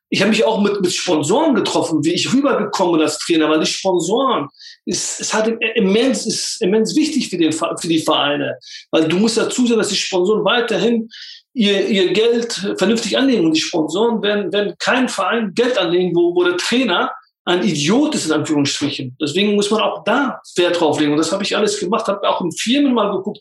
Ich 0.08 0.22
habe 0.22 0.30
mich 0.30 0.42
auch 0.42 0.62
mit, 0.62 0.80
mit 0.80 0.90
Sponsoren 0.90 1.54
getroffen, 1.54 2.02
wie 2.02 2.14
ich 2.14 2.32
rübergekommen 2.32 2.94
bin 2.94 3.02
als 3.02 3.18
Trainer, 3.18 3.50
weil 3.50 3.60
die 3.60 3.66
Sponsoren 3.66 4.48
ist, 4.86 5.20
ist 5.20 5.34
halt 5.34 5.54
immens, 5.74 6.24
ist 6.24 6.62
immens 6.62 6.96
wichtig 6.96 7.28
für, 7.28 7.36
den, 7.36 7.52
für 7.52 7.88
die 7.88 7.98
Vereine. 7.98 8.56
Weil 8.90 9.06
du 9.06 9.18
musst 9.18 9.36
dazu 9.36 9.66
sehen, 9.66 9.76
dass 9.76 9.90
die 9.90 9.96
Sponsoren 9.96 10.42
weiterhin 10.42 11.10
ihr, 11.52 11.86
ihr 11.86 12.14
Geld 12.14 12.54
vernünftig 12.78 13.18
anlegen. 13.18 13.44
Und 13.44 13.52
die 13.52 13.60
Sponsoren 13.60 14.22
werden, 14.22 14.50
werden 14.50 14.76
kein 14.78 15.10
Verein 15.10 15.52
Geld 15.52 15.76
anlegen, 15.76 16.16
wo, 16.16 16.34
wo 16.34 16.42
der 16.42 16.56
Trainer 16.56 17.12
ein 17.46 17.62
Idiot 17.62 18.14
ist, 18.14 18.26
in 18.26 18.32
Anführungsstrichen. 18.32 19.16
Deswegen 19.20 19.54
muss 19.54 19.70
man 19.70 19.80
auch 19.80 20.02
da 20.04 20.40
Wert 20.56 20.80
drauf 20.80 20.98
legen. 20.98 21.12
Und 21.12 21.18
das 21.18 21.30
habe 21.30 21.44
ich 21.44 21.56
alles 21.56 21.78
gemacht, 21.78 22.06
habe 22.08 22.28
auch 22.28 22.40
in 22.40 22.50
Firmen 22.50 22.92
mal 22.92 23.16
geguckt, 23.16 23.40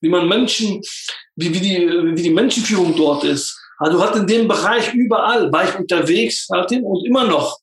wie 0.00 0.08
man 0.08 0.28
Menschen, 0.28 0.80
wie, 1.34 1.52
wie, 1.52 1.60
die, 1.60 1.78
wie 2.16 2.22
die 2.22 2.30
Menschenführung 2.30 2.94
dort 2.96 3.24
ist. 3.24 3.58
Also 3.78 4.02
hat 4.02 4.14
in 4.14 4.26
dem 4.26 4.46
Bereich 4.46 4.94
überall, 4.94 5.52
war 5.52 5.68
ich 5.68 5.74
unterwegs 5.76 6.46
halt 6.50 6.70
und 6.70 7.04
immer 7.04 7.24
noch. 7.24 7.58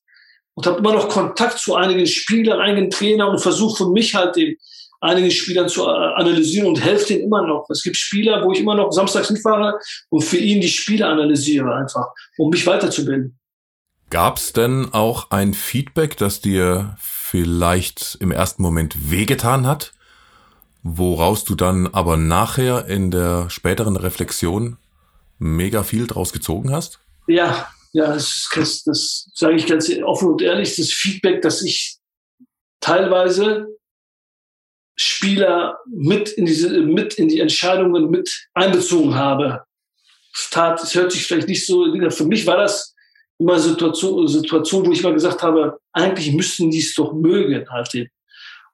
Und 0.56 0.66
habe 0.66 0.80
immer 0.80 0.94
noch 0.94 1.08
Kontakt 1.08 1.60
zu 1.60 1.76
einigen 1.76 2.06
Spielern, 2.06 2.60
einigen 2.60 2.90
Trainern 2.90 3.30
und 3.30 3.40
versuche 3.40 3.84
für 3.84 3.90
mich 3.92 4.14
halt 4.14 4.36
den 4.36 4.58
einigen 5.00 5.32
Spielern 5.32 5.70
zu 5.70 5.88
analysieren 5.88 6.68
und 6.68 6.84
helfe 6.84 7.08
denen 7.08 7.26
immer 7.26 7.46
noch. 7.46 7.70
Es 7.70 7.84
gibt 7.84 7.96
Spieler, 7.96 8.44
wo 8.44 8.52
ich 8.52 8.60
immer 8.60 8.76
noch 8.76 8.92
samstags 8.92 9.28
hinfahre 9.28 9.80
und 10.10 10.22
für 10.22 10.38
ihn 10.38 10.60
die 10.60 10.68
Spiele 10.68 11.06
analysiere 11.06 11.74
einfach, 11.76 12.08
um 12.38 12.50
mich 12.50 12.66
weiterzubilden. 12.66 13.38
Gab 14.10 14.38
es 14.38 14.54
denn 14.54 14.94
auch 14.94 15.32
ein 15.32 15.54
Feedback, 15.54 16.18
das 16.18 16.40
dir 16.40 16.96
vielleicht 17.00 18.18
im 18.22 18.32
ersten 18.32 18.62
Moment 18.62 19.12
wehgetan 19.12 19.68
hat? 19.68 19.94
woraus 20.96 21.44
du 21.44 21.56
dann 21.56 21.88
aber 21.88 22.18
nachher 22.18 22.86
in 22.88 23.12
der 23.12 23.50
späteren 23.50 23.96
Reflexion 23.96 24.78
mega 25.38 25.84
viel 25.84 26.08
draus 26.08 26.34
gezogen 26.34 26.72
hast? 26.72 27.00
Ja, 27.28 27.70
ja, 27.94 28.14
das, 28.14 28.50
das, 28.54 28.84
das 28.84 29.30
sage 29.34 29.56
ich 29.56 29.68
ganz 29.68 29.90
offen 30.04 30.30
und 30.30 30.42
ehrlich, 30.42 30.76
das 30.76 30.92
Feedback, 30.92 31.42
dass 31.42 31.62
ich 31.62 31.98
teilweise 32.80 33.68
Spieler 34.96 35.80
mit 35.86 36.30
in 36.30 36.46
diese, 36.46 36.70
mit 36.82 37.16
in 37.16 37.28
die 37.28 37.40
Entscheidungen 37.40 38.10
mit 38.10 38.48
einbezogen 38.54 39.16
habe. 39.16 39.64
Es 40.34 40.50
tat, 40.50 40.82
es 40.82 40.96
hört 40.96 41.12
sich 41.12 41.26
vielleicht 41.26 41.48
nicht 41.48 41.66
so, 41.66 41.86
für 42.10 42.26
mich 42.26 42.46
war 42.46 42.58
das 42.58 42.96
immer 43.40 43.54
eine 43.54 43.62
Situation, 43.62 44.28
Situation, 44.28 44.86
wo 44.86 44.92
ich 44.92 45.04
mal 45.04 45.14
gesagt 45.14 45.42
habe, 45.44 45.80
eigentlich 45.94 46.32
müssten 46.34 46.72
die 46.72 46.80
es 46.80 46.94
doch 46.96 47.14
mögen 47.14 47.70
halt 47.70 47.94
eben. 47.96 48.10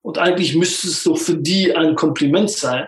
Und 0.01 0.17
eigentlich 0.17 0.55
müsste 0.55 0.87
es 0.87 1.03
doch 1.03 1.17
für 1.17 1.35
die 1.35 1.75
ein 1.75 1.95
Kompliment 1.95 2.51
sein. 2.51 2.87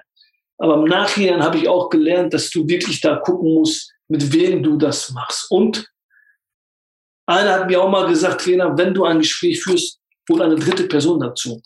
Aber 0.58 0.76
im 0.76 0.86
Nachhinein 0.86 1.44
habe 1.44 1.58
ich 1.58 1.68
auch 1.68 1.90
gelernt, 1.90 2.34
dass 2.34 2.50
du 2.50 2.68
wirklich 2.68 3.02
da 3.02 3.18
gucken 3.18 3.54
musst, 3.54 3.92
mit 4.08 4.34
wem 4.34 4.64
du 4.64 4.78
das 4.78 5.12
machst. 5.12 5.50
Und 5.50 5.90
einer 7.26 7.54
hat 7.54 7.68
mir 7.68 7.82
auch 7.82 7.90
mal 7.90 8.08
gesagt, 8.08 8.42
Trainer, 8.42 8.78
wenn 8.78 8.94
du 8.94 9.04
ein 9.04 9.20
Gespräch 9.20 9.62
führst, 9.62 10.00
hol 10.30 10.42
eine 10.42 10.56
dritte 10.56 10.88
Person 10.88 11.20
dazu. 11.20 11.62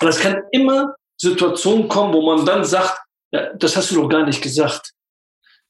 Und 0.00 0.08
es 0.08 0.18
kann 0.18 0.42
immer 0.50 0.94
Situationen 1.16 1.88
kommen, 1.88 2.14
wo 2.14 2.22
man 2.22 2.44
dann 2.44 2.64
sagt, 2.64 2.98
ja, 3.32 3.52
das 3.54 3.76
hast 3.76 3.90
du 3.90 3.96
doch 3.96 4.08
gar 4.08 4.24
nicht 4.24 4.42
gesagt. 4.42 4.91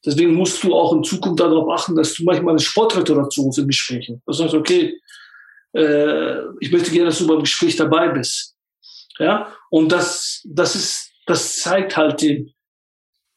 Deswegen 0.05 0.33
musst 0.33 0.63
du 0.63 0.73
auch 0.73 0.93
in 0.93 1.03
Zukunft 1.03 1.39
darauf 1.39 1.69
achten, 1.69 1.95
dass 1.95 2.13
du 2.13 2.23
manchmal 2.23 2.53
eine 2.53 2.59
Sportretter 2.59 3.15
dazu 3.15 3.47
hast 3.47 3.57
in 3.57 3.67
Gesprächen. 3.67 4.21
Das 4.25 4.39
heißt, 4.39 4.53
okay, 4.53 4.99
äh, 5.73 6.39
ich 6.59 6.71
möchte 6.71 6.91
gerne, 6.91 7.05
dass 7.05 7.19
du 7.19 7.27
beim 7.27 7.39
Gespräch 7.39 7.75
dabei 7.75 8.09
bist. 8.09 8.55
Ja, 9.19 9.55
und 9.69 9.91
das, 9.91 10.41
das 10.45 10.75
ist, 10.75 11.11
das 11.25 11.59
zeigt 11.59 11.95
halt 11.95 12.21
dem, 12.21 12.51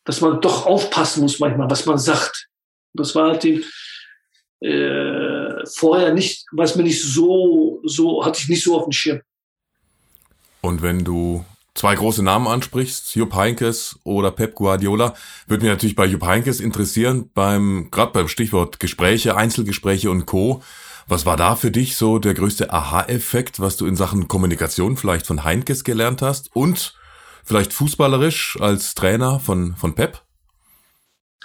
dass 0.04 0.20
man 0.20 0.40
doch 0.40 0.66
aufpassen 0.66 1.22
muss 1.22 1.38
manchmal, 1.38 1.70
was 1.70 1.86
man 1.86 1.98
sagt. 1.98 2.48
Das 2.94 3.14
war 3.14 3.30
halt 3.30 3.44
dem, 3.44 3.62
äh, 4.60 5.66
vorher 5.66 6.14
nicht, 6.14 6.46
was 6.52 6.76
mir 6.76 6.84
nicht 6.84 7.02
so, 7.02 7.80
so, 7.84 8.24
hatte 8.24 8.40
ich 8.40 8.48
nicht 8.48 8.64
so 8.64 8.76
auf 8.76 8.84
dem 8.84 8.92
Schirm. 8.92 9.20
Und 10.62 10.82
wenn 10.82 11.04
du 11.04 11.44
zwei 11.76 11.94
große 11.94 12.22
Namen 12.22 12.48
ansprichst, 12.48 13.14
Jupp 13.14 13.34
Heinkes 13.34 14.00
oder 14.02 14.32
Pep 14.32 14.54
Guardiola, 14.54 15.14
würde 15.46 15.62
mich 15.62 15.72
natürlich 15.72 15.94
bei 15.94 16.06
Jupp 16.06 16.24
Heinkes 16.24 16.58
interessieren, 16.58 17.30
beim, 17.34 17.88
gerade 17.90 18.12
beim 18.12 18.28
Stichwort 18.28 18.80
Gespräche, 18.80 19.36
Einzelgespräche 19.36 20.10
und 20.10 20.26
Co. 20.26 20.62
Was 21.06 21.24
war 21.24 21.36
da 21.36 21.54
für 21.54 21.70
dich 21.70 21.96
so 21.96 22.18
der 22.18 22.34
größte 22.34 22.72
Aha-Effekt, 22.72 23.60
was 23.60 23.76
du 23.76 23.86
in 23.86 23.94
Sachen 23.94 24.26
Kommunikation 24.26 24.96
vielleicht 24.96 25.26
von 25.26 25.44
Heinkes 25.44 25.84
gelernt 25.84 26.20
hast 26.20 26.50
und 26.56 26.94
vielleicht 27.44 27.72
fußballerisch 27.72 28.58
als 28.60 28.94
Trainer 28.94 29.38
von, 29.38 29.76
von 29.76 29.94
Pep? 29.94 30.25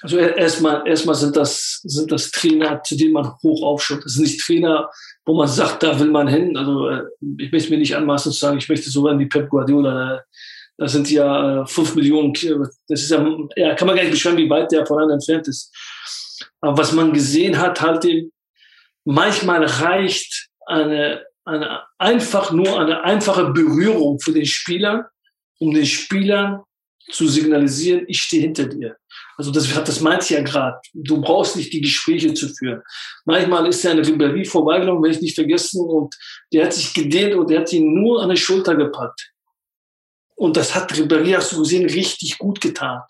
Also 0.01 0.17
erstmal, 0.17 0.87
erstmal 0.87 1.15
sind 1.15 1.35
das, 1.35 1.79
sind 1.83 2.11
das 2.11 2.31
Trainer, 2.31 2.81
zu 2.83 2.97
denen 2.97 3.13
man 3.13 3.33
hoch 3.43 3.63
aufschaut. 3.63 4.03
Das 4.03 4.13
sind 4.13 4.23
nicht 4.23 4.41
Trainer, 4.41 4.89
wo 5.25 5.35
man 5.35 5.47
sagt, 5.47 5.83
da 5.83 5.99
will 5.99 6.09
man 6.09 6.27
hin. 6.27 6.57
Also 6.57 6.89
äh, 6.89 7.03
ich 7.37 7.51
möchte 7.51 7.69
mir 7.69 7.77
nicht 7.77 7.95
anmaßen 7.95 8.31
zu 8.31 8.39
sagen, 8.39 8.57
ich 8.57 8.67
möchte 8.67 8.89
so 8.89 9.03
werden 9.03 9.19
wie 9.19 9.27
Pep 9.27 9.49
Guardiola. 9.49 10.23
Da 10.77 10.87
sind 10.87 11.11
ja 11.11 11.61
äh, 11.61 11.67
fünf 11.67 11.95
Millionen, 11.95 12.33
das 12.87 13.01
ist 13.03 13.11
ja, 13.11 13.23
ja, 13.55 13.75
kann 13.75 13.87
man 13.87 13.95
gar 13.95 14.03
nicht 14.03 14.13
beschreiben, 14.13 14.37
wie 14.37 14.49
weit 14.49 14.71
der 14.71 14.85
voran 14.85 15.11
entfernt 15.11 15.47
ist. 15.47 15.71
Aber 16.61 16.77
was 16.77 16.91
man 16.91 17.13
gesehen 17.13 17.59
hat, 17.59 17.81
halt 17.81 18.03
eben, 18.05 18.31
manchmal 19.05 19.63
reicht 19.63 20.49
eine, 20.65 21.23
eine 21.45 21.81
einfach 21.99 22.51
nur 22.51 22.79
eine 22.79 23.03
einfache 23.03 23.51
Berührung 23.51 24.19
für 24.19 24.31
den 24.31 24.45
Spieler, 24.45 25.09
um 25.59 25.73
den 25.73 25.85
Spielern 25.85 26.63
zu 27.09 27.27
signalisieren, 27.27 28.05
ich 28.07 28.21
stehe 28.21 28.43
hinter 28.43 28.65
dir. 28.65 28.95
Also 29.37 29.51
das, 29.51 29.71
das 29.85 30.01
meint 30.01 30.29
ja 30.29 30.41
gerade. 30.41 30.79
Du 30.93 31.21
brauchst 31.21 31.55
nicht 31.55 31.73
die 31.73 31.81
Gespräche 31.81 32.33
zu 32.33 32.49
führen. 32.49 32.81
Manchmal 33.25 33.67
ist 33.67 33.83
ja 33.83 33.91
eine 33.91 34.03
Ribéry 34.03 34.47
vorbeigelaufen, 34.47 35.03
werde 35.03 35.15
ich 35.15 35.21
nicht 35.21 35.35
vergessen, 35.35 35.81
und 35.81 36.15
der 36.53 36.65
hat 36.65 36.73
sich 36.73 36.93
gedehnt 36.93 37.35
und 37.35 37.49
der 37.49 37.61
hat 37.61 37.73
ihn 37.73 37.93
nur 37.93 38.21
an 38.21 38.29
die 38.29 38.37
Schulter 38.37 38.75
gepackt. 38.75 39.31
Und 40.35 40.57
das 40.57 40.73
hat 40.73 40.91
Ribéry, 40.93 41.35
hast 41.35 41.51
du 41.51 41.59
gesehen, 41.59 41.87
richtig 41.89 42.37
gut 42.37 42.61
getan. 42.61 43.01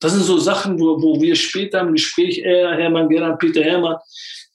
Das 0.00 0.12
sind 0.12 0.22
so 0.22 0.38
Sachen, 0.38 0.80
wo, 0.80 1.00
wo 1.02 1.20
wir 1.20 1.36
später 1.36 1.80
im 1.80 1.92
Gespräch, 1.92 2.38
er, 2.38 2.74
Hermann 2.74 3.08
Gerhard, 3.08 3.38
Peter 3.38 3.62
Hermann, 3.62 3.96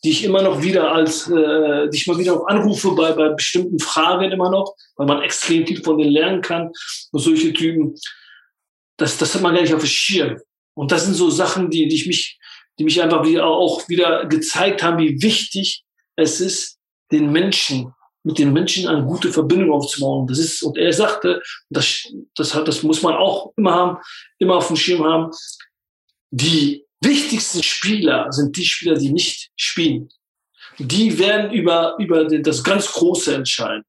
die 0.04 0.10
ich 0.10 0.24
immer 0.24 0.42
noch 0.42 0.62
wieder 0.62 0.92
als, 0.92 1.30
äh, 1.30 1.90
die 1.90 1.98
ich 1.98 2.08
mal 2.08 2.18
wieder 2.18 2.34
auch 2.34 2.48
anrufe 2.48 2.92
bei, 2.96 3.12
bei 3.14 3.30
bestimmten 3.30 3.80
Fragen 3.80 4.32
immer 4.32 4.50
noch, 4.50 4.76
weil 4.96 5.08
man 5.08 5.22
extrem 5.22 5.66
viel 5.68 5.84
von 5.84 5.98
denen 5.98 6.12
lernen 6.12 6.42
kann. 6.42 6.72
Und 7.12 7.20
solche 7.20 7.54
Typen, 7.54 7.96
das, 8.98 9.18
das 9.18 9.36
hat 9.36 9.42
man 9.42 9.54
gar 9.54 9.62
nicht 9.62 9.74
auf 9.74 9.82
dem 9.82 9.88
Schirm. 9.88 10.38
Und 10.74 10.92
das 10.92 11.06
sind 11.06 11.14
so 11.14 11.30
Sachen, 11.30 11.70
die, 11.70 11.88
die 11.88 11.96
ich 11.96 12.08
mich, 12.08 12.38
die 12.78 12.84
mich 12.84 13.02
einfach 13.02 13.26
wieder 13.26 13.46
auch 13.46 13.88
wieder 13.88 14.26
gezeigt 14.26 14.84
haben, 14.84 15.00
wie 15.00 15.22
wichtig 15.22 15.84
es 16.16 16.42
ist, 16.42 16.78
den 17.12 17.32
Menschen, 17.32 17.94
mit 18.24 18.40
den 18.40 18.54
Menschen 18.54 18.88
eine 18.88 19.06
gute 19.06 19.32
Verbindung 19.32 19.72
aufzubauen. 19.72 20.28
Das 20.28 20.40
ist, 20.40 20.64
und 20.64 20.78
er 20.78 20.92
sagte, 20.92 21.42
das, 21.70 22.08
das, 22.36 22.54
hat, 22.56 22.68
das 22.68 22.84
muss 22.84 23.02
man 23.02 23.14
auch 23.14 23.54
immer 23.56 23.74
haben, 23.74 23.98
immer 24.40 24.56
auf 24.56 24.68
dem 24.68 24.76
Schirm 24.76 25.04
haben. 25.04 25.32
Die 26.32 26.86
wichtigsten 27.02 27.62
Spieler 27.62 28.32
sind 28.32 28.58
die 28.58 28.66
Spieler, 28.66 28.96
die 28.96 29.12
nicht 29.12 29.52
spielen. 29.56 30.10
Die 30.80 31.18
werden 31.20 31.52
über, 31.52 31.96
über 32.00 32.26
das 32.26 32.64
ganz 32.64 32.92
Große 32.92 33.36
entscheiden. 33.36 33.84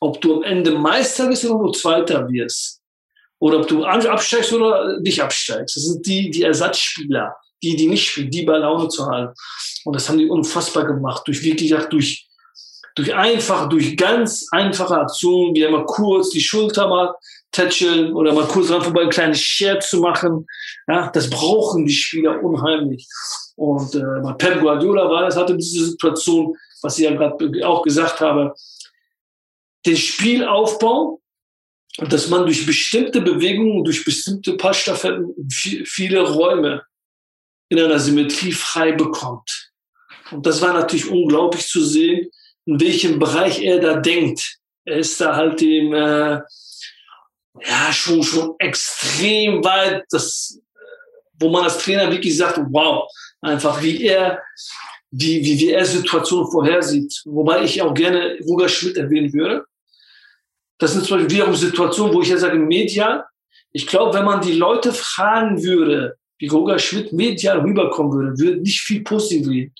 Ob 0.00 0.20
du 0.20 0.36
am 0.36 0.42
Ende 0.42 0.72
Meister 0.72 1.28
bist 1.28 1.44
oder 1.44 1.66
du 1.66 1.72
Zweiter 1.72 2.28
wirst. 2.28 2.80
Oder 3.38 3.60
ob 3.60 3.68
du 3.68 3.84
absteigst 3.84 4.52
oder 4.52 4.98
nicht 5.00 5.22
absteigst. 5.22 5.76
Das 5.76 5.84
sind 5.84 6.06
die, 6.06 6.30
die 6.30 6.42
Ersatzspieler, 6.42 7.36
die, 7.62 7.76
die 7.76 7.88
nicht 7.88 8.08
spielen, 8.08 8.30
die 8.30 8.44
bei 8.44 8.56
Laune 8.56 8.88
zu 8.88 9.06
halten. 9.06 9.34
Und 9.84 9.94
das 9.94 10.08
haben 10.08 10.18
die 10.18 10.28
unfassbar 10.28 10.84
gemacht. 10.84 11.22
Durch 11.26 11.42
wirklich 11.42 11.74
durch, 11.90 12.26
durch 12.94 13.14
einfach, 13.14 13.68
durch 13.68 13.96
ganz 13.96 14.46
einfache 14.50 14.96
Aktionen, 14.96 15.54
wie 15.54 15.66
einmal 15.66 15.84
kurz 15.84 16.30
die 16.30 16.40
Schulter 16.40 16.88
mal 16.88 17.14
tätscheln 17.52 18.14
oder 18.14 18.32
mal 18.32 18.46
kurz 18.46 18.68
dran 18.68 18.82
vorbei 18.82 19.02
ein 19.02 19.10
kleines 19.10 19.40
Scherz 19.40 19.90
zu 19.90 20.00
machen. 20.00 20.46
Ja, 20.88 21.10
das 21.10 21.28
brauchen 21.28 21.84
die 21.84 21.92
Spieler 21.92 22.42
unheimlich. 22.42 23.06
Und 23.56 23.94
äh, 23.94 24.20
bei 24.22 24.32
Pep 24.32 24.60
Guardiola 24.60 25.08
war 25.08 25.22
das, 25.22 25.36
hatte 25.36 25.56
diese 25.56 25.86
Situation, 25.86 26.56
was 26.82 26.98
ich 26.98 27.04
ja 27.04 27.14
gerade 27.14 27.66
auch 27.66 27.82
gesagt 27.82 28.20
habe, 28.20 28.54
den 29.86 29.96
Spielaufbau 29.96 31.20
dass 31.98 32.28
man 32.28 32.44
durch 32.44 32.66
bestimmte 32.66 33.20
Bewegungen, 33.20 33.84
durch 33.84 34.04
bestimmte 34.04 34.56
Passstaffetten 34.56 35.34
viele 35.50 36.20
Räume 36.20 36.82
in 37.68 37.80
einer 37.80 37.98
Symmetrie 37.98 38.52
frei 38.52 38.92
bekommt. 38.92 39.70
Und 40.30 40.44
das 40.44 40.60
war 40.60 40.72
natürlich 40.72 41.10
unglaublich 41.10 41.66
zu 41.66 41.84
sehen, 41.84 42.30
in 42.66 42.80
welchem 42.80 43.18
Bereich 43.18 43.62
er 43.62 43.80
da 43.80 43.96
denkt. 43.96 44.58
Er 44.84 44.98
ist 44.98 45.20
da 45.20 45.34
halt 45.34 45.60
dem, 45.60 45.94
äh, 45.94 46.40
ja, 47.60 47.92
schon, 47.92 48.22
schon 48.22 48.54
extrem 48.58 49.64
weit, 49.64 50.04
das, 50.10 50.60
wo 51.38 51.48
man 51.48 51.64
als 51.64 51.78
Trainer 51.78 52.10
wirklich 52.10 52.36
sagt, 52.36 52.60
wow, 52.70 53.10
einfach 53.40 53.82
wie 53.82 54.04
er, 54.04 54.42
wie, 55.10 55.44
wie, 55.44 55.58
wie 55.58 55.70
er 55.70 55.84
Situationen 55.84 56.50
vorhersieht. 56.50 57.22
Wobei 57.24 57.62
ich 57.62 57.80
auch 57.80 57.94
gerne 57.94 58.38
Roger 58.46 58.68
Schmidt 58.68 58.96
erwähnen 58.96 59.32
würde. 59.32 59.64
Das 60.78 60.92
sind 60.92 61.04
zum 61.04 61.18
Beispiel 61.18 61.36
wiederum 61.36 61.54
Situationen, 61.54 62.14
wo 62.14 62.22
ich 62.22 62.28
ja 62.28 62.36
sage, 62.36 62.58
medial, 62.58 63.24
ich 63.72 63.86
glaube, 63.86 64.16
wenn 64.16 64.24
man 64.24 64.40
die 64.40 64.54
Leute 64.54 64.92
fragen 64.92 65.62
würde, 65.62 66.16
wie 66.38 66.48
Roger 66.48 66.78
Schmidt 66.78 67.12
medial 67.12 67.60
rüberkommen 67.60 68.12
würde, 68.12 68.38
würde 68.38 68.60
nicht 68.60 68.80
viel 68.80 69.02
positiv 69.02 69.48
reden. 69.48 69.74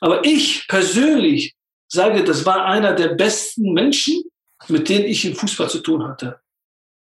Aber 0.00 0.24
ich 0.24 0.66
persönlich 0.68 1.54
sage, 1.88 2.24
das 2.24 2.46
war 2.46 2.64
einer 2.64 2.94
der 2.94 3.08
besten 3.08 3.72
Menschen, 3.72 4.22
mit 4.68 4.88
denen 4.88 5.06
ich 5.06 5.24
im 5.24 5.34
Fußball 5.34 5.68
zu 5.68 5.80
tun 5.80 6.06
hatte. 6.06 6.40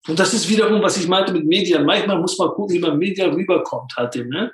Und 0.09 0.19
das 0.19 0.33
ist 0.33 0.49
wiederum, 0.49 0.83
was 0.83 0.97
ich 0.97 1.07
meinte 1.07 1.33
mit 1.33 1.45
Medien. 1.45 1.85
Manchmal 1.85 2.19
muss 2.19 2.39
man 2.39 2.49
gucken, 2.49 2.75
wie 2.75 2.79
man 2.79 2.97
medial 2.97 3.31
rüberkommt 3.31 3.93
halt 3.97 4.17
eben, 4.17 4.31
ne? 4.31 4.53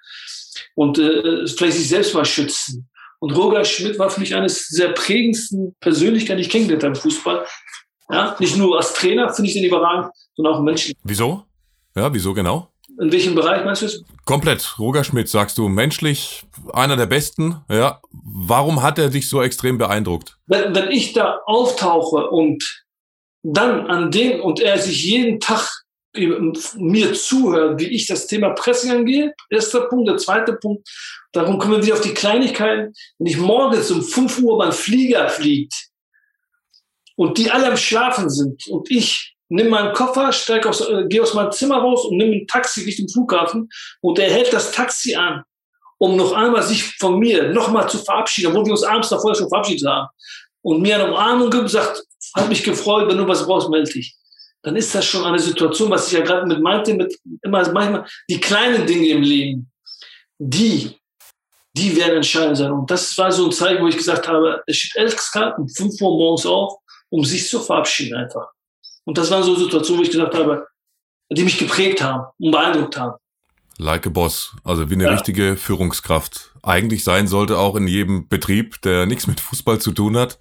Und 0.75 0.99
äh, 0.99 1.47
vielleicht 1.47 1.77
sich 1.77 1.89
selbst 1.89 2.15
mal 2.15 2.25
schützen. 2.25 2.89
Und 3.19 3.33
Roger 3.33 3.65
Schmidt 3.65 3.99
war 3.99 4.11
für 4.11 4.21
mich 4.21 4.35
eines 4.35 4.69
der 4.69 4.89
prägendsten 4.89 5.75
Persönlichkeiten, 5.81 6.39
die 6.39 6.45
ich 6.45 6.51
kennengelernt 6.51 6.85
habe 6.85 6.95
im 6.95 7.01
Fußball. 7.01 7.47
Ja, 8.11 8.37
nicht 8.39 8.57
nur 8.57 8.77
als 8.77 8.93
Trainer 8.95 9.33
finde 9.33 9.49
ich 9.49 9.55
den 9.55 9.65
überragend, 9.65 10.13
sondern 10.35 10.55
auch 10.55 10.61
Menschen. 10.61 10.95
Wieso? 11.03 11.45
Ja, 11.97 12.13
wieso 12.13 12.35
genau? 12.35 12.69
In 13.01 13.13
welchem 13.13 13.35
Bereich 13.35 13.65
meinst 13.65 13.83
du 13.83 13.87
es? 13.87 14.05
Komplett. 14.25 14.79
Roger 14.79 15.05
Schmidt, 15.05 15.29
sagst 15.29 15.59
du, 15.59 15.69
menschlich 15.69 16.45
einer 16.73 16.97
der 16.97 17.07
besten. 17.07 17.57
Ja. 17.69 18.01
Warum 18.11 18.83
hat 18.83 18.99
er 18.99 19.11
dich 19.11 19.29
so 19.29 19.43
extrem 19.43 19.77
beeindruckt? 19.77 20.39
Wenn, 20.47 20.75
wenn 20.75 20.91
ich 20.91 21.13
da 21.13 21.41
auftauche 21.47 22.29
und 22.31 22.85
dann 23.43 23.87
an 23.87 24.11
den 24.11 24.41
und 24.41 24.61
er 24.61 24.79
sich 24.79 25.05
jeden 25.05 25.41
Tag 25.41 25.71
mir 26.15 27.13
zuhört, 27.15 27.81
wie 27.81 27.89
ich 27.89 28.07
das 28.07 28.27
Thema 28.27 28.51
Pressing 28.51 28.91
angehe, 28.91 29.35
erster 29.51 29.83
Punkt. 29.83 30.09
Der 30.09 30.17
zweite 30.17 30.55
Punkt, 30.55 30.89
darum 31.33 31.59
kommen 31.59 31.77
wir 31.77 31.85
wieder 31.85 31.95
auf 31.95 32.01
die 32.01 32.15
Kleinigkeiten. 32.15 32.95
Wenn 33.19 33.27
ich 33.27 33.37
morgens 33.37 33.91
um 33.91 34.03
5 34.03 34.39
Uhr 34.41 34.59
beim 34.59 34.73
Flieger 34.73 35.29
fliegt, 35.29 35.89
und 37.17 37.39
die 37.39 37.51
alle 37.51 37.67
am 37.69 37.77
Schlafen 37.77 38.31
sind 38.31 38.67
und 38.69 38.91
ich 38.91 39.37
nimm 39.49 39.69
meinen 39.69 39.93
Koffer, 39.95 40.33
steig 40.33 40.67
aus, 40.67 40.81
äh, 40.81 41.05
geh 41.09 41.21
aus 41.21 41.35
meinem 41.35 41.53
Zimmer 41.53 41.79
raus 41.79 42.05
und 42.05 42.17
nimm 42.17 42.33
ein 42.33 42.47
Taxi 42.47 42.83
Richtung 42.83 43.09
Flughafen. 43.09 43.69
Und 44.01 44.19
er 44.19 44.31
hält 44.31 44.53
das 44.53 44.73
Taxi 44.73 45.15
an, 45.15 45.43
um 45.99 46.17
noch 46.17 46.33
einmal 46.33 46.63
sich 46.63 46.85
von 46.99 47.19
mir 47.19 47.53
nochmal 47.53 47.89
zu 47.89 47.99
verabschieden, 47.99 48.49
obwohl 48.49 48.67
wir 48.67 48.73
uns 48.73 48.83
abends 48.83 49.09
davor 49.09 49.35
schon 49.35 49.49
verabschiedet 49.49 49.87
haben. 49.87 50.09
Und 50.63 50.83
mir 50.83 50.97
eine 50.97 51.07
Umarmung 51.13 51.51
gibt 51.51 51.63
und 51.63 51.69
sagt, 51.69 52.03
hat 52.35 52.49
mich 52.49 52.65
gefreut, 52.65 53.09
wenn 53.09 53.19
du 53.19 53.29
was 53.29 53.47
brauchst, 53.47 53.71
melde 53.71 53.93
dich. 53.93 54.17
Dann 54.63 54.75
ist 54.75 54.95
das 54.95 55.07
schon 55.07 55.25
eine 55.25 55.39
Situation, 55.39 55.91
was 55.91 56.09
ich 56.09 56.15
ja 56.15 56.25
gerade 56.25 56.45
mit 56.45 56.61
meinte, 56.61 56.93
mit 56.95 57.17
immer 57.43 57.71
manchmal 57.73 58.05
die 58.29 58.41
kleinen 58.41 58.85
Dinge 58.85 59.09
im 59.11 59.23
Leben, 59.23 59.71
die, 60.39 60.91
die 61.73 61.97
werden 61.97 62.17
entscheidend 62.17 62.57
sein. 62.57 62.73
Und 62.73 62.91
das 62.91 63.17
war 63.17 63.31
so 63.31 63.45
ein 63.45 63.53
Zeichen, 63.53 63.81
wo 63.81 63.87
ich 63.87 63.97
gesagt 63.97 64.27
habe, 64.27 64.61
es 64.67 64.77
steht 64.77 64.97
elf 64.97 65.17
um 65.57 65.69
5 65.69 66.01
Uhr 66.01 66.11
morgens 66.11 66.45
auf, 66.47 66.79
um 67.11 67.25
sich 67.25 67.49
zu 67.49 67.61
verabschieden 67.61 68.17
einfach. 68.17 68.49
Und 69.05 69.19
das 69.19 69.31
waren 69.31 69.43
so 69.43 69.55
Situationen, 69.55 70.01
wo 70.01 70.05
ich 70.05 70.11
gesagt 70.11 70.35
habe, 70.35 70.67
die 71.31 71.45
mich 71.45 71.59
geprägt 71.59 72.03
haben 72.03 72.27
und 72.39 72.51
beeindruckt 72.51 72.97
haben. 72.99 73.17
Like 73.79 74.07
a 74.07 74.11
Boss, 74.11 74.57
also 74.65 74.89
wie 74.89 74.95
eine 74.95 75.05
ja. 75.05 75.11
richtige 75.11 75.57
Führungskraft. 75.57 76.55
Eigentlich 76.63 77.05
sein 77.05 77.27
sollte 77.27 77.59
auch 77.59 77.77
in 77.77 77.87
jedem 77.87 78.29
Betrieb, 78.29 78.81
der 78.83 79.07
nichts 79.07 79.27
mit 79.27 79.41
Fußball 79.41 79.81
zu 79.81 79.93
tun 79.93 80.17
hat. 80.17 80.39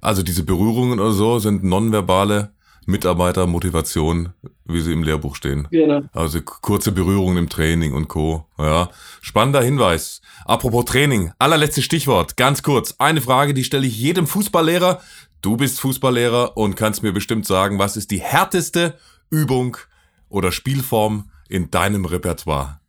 Also 0.00 0.22
diese 0.22 0.44
Berührungen 0.44 1.00
oder 1.00 1.12
so 1.12 1.38
sind 1.38 1.64
nonverbale 1.64 2.52
Mitarbeitermotivation, 2.86 4.32
wie 4.64 4.80
sie 4.80 4.92
im 4.92 5.02
Lehrbuch 5.02 5.34
stehen. 5.34 5.66
Genau. 5.70 6.02
Also 6.12 6.40
kurze 6.40 6.92
Berührungen 6.92 7.36
im 7.36 7.48
Training 7.48 7.92
und 7.92 8.06
Co. 8.06 8.46
Ja, 8.58 8.90
spannender 9.20 9.62
Hinweis. 9.62 10.20
Apropos 10.44 10.84
Training, 10.84 11.32
allerletztes 11.38 11.84
Stichwort, 11.84 12.36
ganz 12.36 12.62
kurz. 12.62 12.94
Eine 12.98 13.20
Frage, 13.20 13.54
die 13.54 13.64
stelle 13.64 13.86
ich 13.86 13.98
jedem 13.98 14.28
Fußballlehrer. 14.28 15.00
Du 15.42 15.56
bist 15.56 15.80
Fußballlehrer 15.80 16.56
und 16.56 16.76
kannst 16.76 17.02
mir 17.02 17.12
bestimmt 17.12 17.46
sagen, 17.46 17.78
was 17.78 17.96
ist 17.96 18.10
die 18.10 18.20
härteste 18.20 18.98
Übung 19.30 19.76
oder 20.28 20.50
Spielform 20.52 21.30
in 21.48 21.70
deinem 21.70 22.04
Repertoire? 22.04 22.80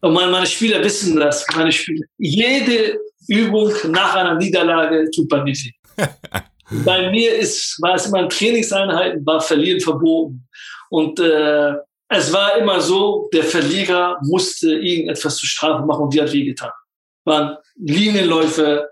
Und 0.00 0.12
meine, 0.12 0.30
meine 0.30 0.46
Spieler 0.46 0.82
wissen 0.82 1.16
das. 1.16 1.46
Meine 1.56 1.72
Spieler. 1.72 2.06
Jede 2.18 2.98
Übung 3.28 3.72
nach 3.88 4.14
einer 4.14 4.34
Niederlage 4.34 5.10
tut 5.10 5.28
bei 5.28 5.42
mir 5.42 5.54
weh. 5.54 5.72
bei 6.84 7.10
mir 7.10 7.34
ist, 7.34 7.78
war 7.80 7.94
es 7.94 8.06
immer 8.06 8.20
in 8.20 8.28
Trainingseinheiten, 8.28 9.24
war 9.24 9.40
Verlieren 9.40 9.80
verboten. 9.80 10.46
Und 10.90 11.18
äh, 11.18 11.72
es 12.08 12.32
war 12.32 12.56
immer 12.58 12.80
so, 12.80 13.28
der 13.32 13.44
Verlierer 13.44 14.18
musste 14.22 14.74
irgendetwas 14.74 15.36
zur 15.38 15.48
Strafe 15.48 15.84
machen 15.84 16.04
und 16.04 16.14
die 16.14 16.20
hat 16.20 16.32
wehgetan. 16.32 16.70
Waren 17.24 17.56
Linienläufe, 17.76 18.88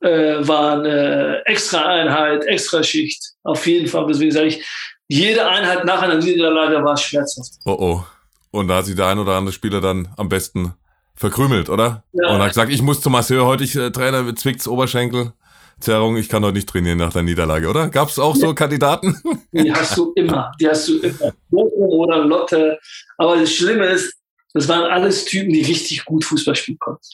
äh, 0.00 0.46
waren 0.46 0.84
äh, 0.84 1.38
extra 1.44 1.86
Einheit, 1.86 2.44
extra 2.46 2.82
Schicht. 2.82 3.32
Auf 3.42 3.66
jeden 3.66 3.88
Fall. 3.88 4.06
Deswegen 4.06 4.30
sage 4.30 4.46
ich, 4.46 4.64
jede 5.08 5.46
Einheit 5.46 5.84
nach 5.84 6.02
einer 6.02 6.16
Niederlage 6.16 6.82
war 6.84 6.96
schmerzhaft. 6.96 7.52
Oh 7.64 7.76
oh. 7.78 8.04
Und 8.50 8.68
da 8.68 8.76
hat 8.76 8.86
sich 8.86 8.96
der 8.96 9.06
ein 9.06 9.18
oder 9.18 9.34
andere 9.34 9.52
Spieler 9.52 9.80
dann 9.80 10.08
am 10.16 10.28
besten 10.28 10.74
verkrümelt, 11.14 11.68
oder? 11.68 12.04
Ja. 12.12 12.28
Und 12.28 12.40
hat 12.40 12.48
gesagt, 12.48 12.72
ich 12.72 12.82
muss 12.82 13.00
zum 13.00 13.12
Masseur 13.12 13.44
heute, 13.44 13.64
ich 13.64 13.74
äh, 13.76 13.90
Trainer 13.90 14.34
zwickt's 14.36 14.68
Oberschenkel. 14.68 15.32
Zerrung, 15.80 16.16
ich 16.16 16.28
kann 16.28 16.44
heute 16.44 16.54
nicht 16.54 16.68
trainieren 16.68 16.98
nach 16.98 17.12
der 17.12 17.22
Niederlage, 17.22 17.68
oder? 17.68 17.88
Gab 17.88 18.08
es 18.08 18.18
auch 18.18 18.34
ja. 18.34 18.48
so 18.48 18.54
Kandidaten? 18.54 19.16
Die 19.52 19.72
hast 19.72 19.96
du 19.96 20.12
immer. 20.16 20.50
Die 20.60 20.68
hast 20.68 20.88
du 20.88 20.98
immer. 20.98 21.32
oder 21.50 22.24
Lotte. 22.24 22.78
Aber 23.16 23.36
das 23.36 23.52
Schlimme 23.52 23.86
ist, 23.86 24.14
das 24.54 24.66
waren 24.66 24.90
alles 24.90 25.24
Typen, 25.24 25.52
die 25.52 25.62
richtig 25.62 26.04
gut 26.04 26.24
Fußball 26.24 26.56
spielen 26.56 26.78
konnten. 26.78 27.06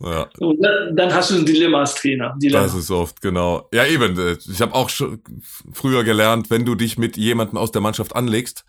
Ja. 0.00 0.28
Dann, 0.38 0.96
dann, 0.96 1.12
hast 1.12 1.30
du 1.30 1.36
ein 1.36 1.44
Dilemma 1.44 1.80
als 1.80 1.96
Trainer. 1.96 2.36
Dilemma. 2.40 2.62
Das 2.62 2.74
ist 2.74 2.90
oft, 2.90 3.20
genau. 3.20 3.68
Ja, 3.72 3.84
eben. 3.84 4.18
Äh, 4.18 4.36
ich 4.50 4.60
habe 4.60 4.74
auch 4.74 4.88
schon 4.88 5.20
früher 5.72 6.04
gelernt, 6.04 6.50
wenn 6.50 6.64
du 6.64 6.74
dich 6.74 6.98
mit 6.98 7.16
jemandem 7.16 7.58
aus 7.58 7.72
der 7.72 7.80
Mannschaft 7.80 8.14
anlegst, 8.14 8.64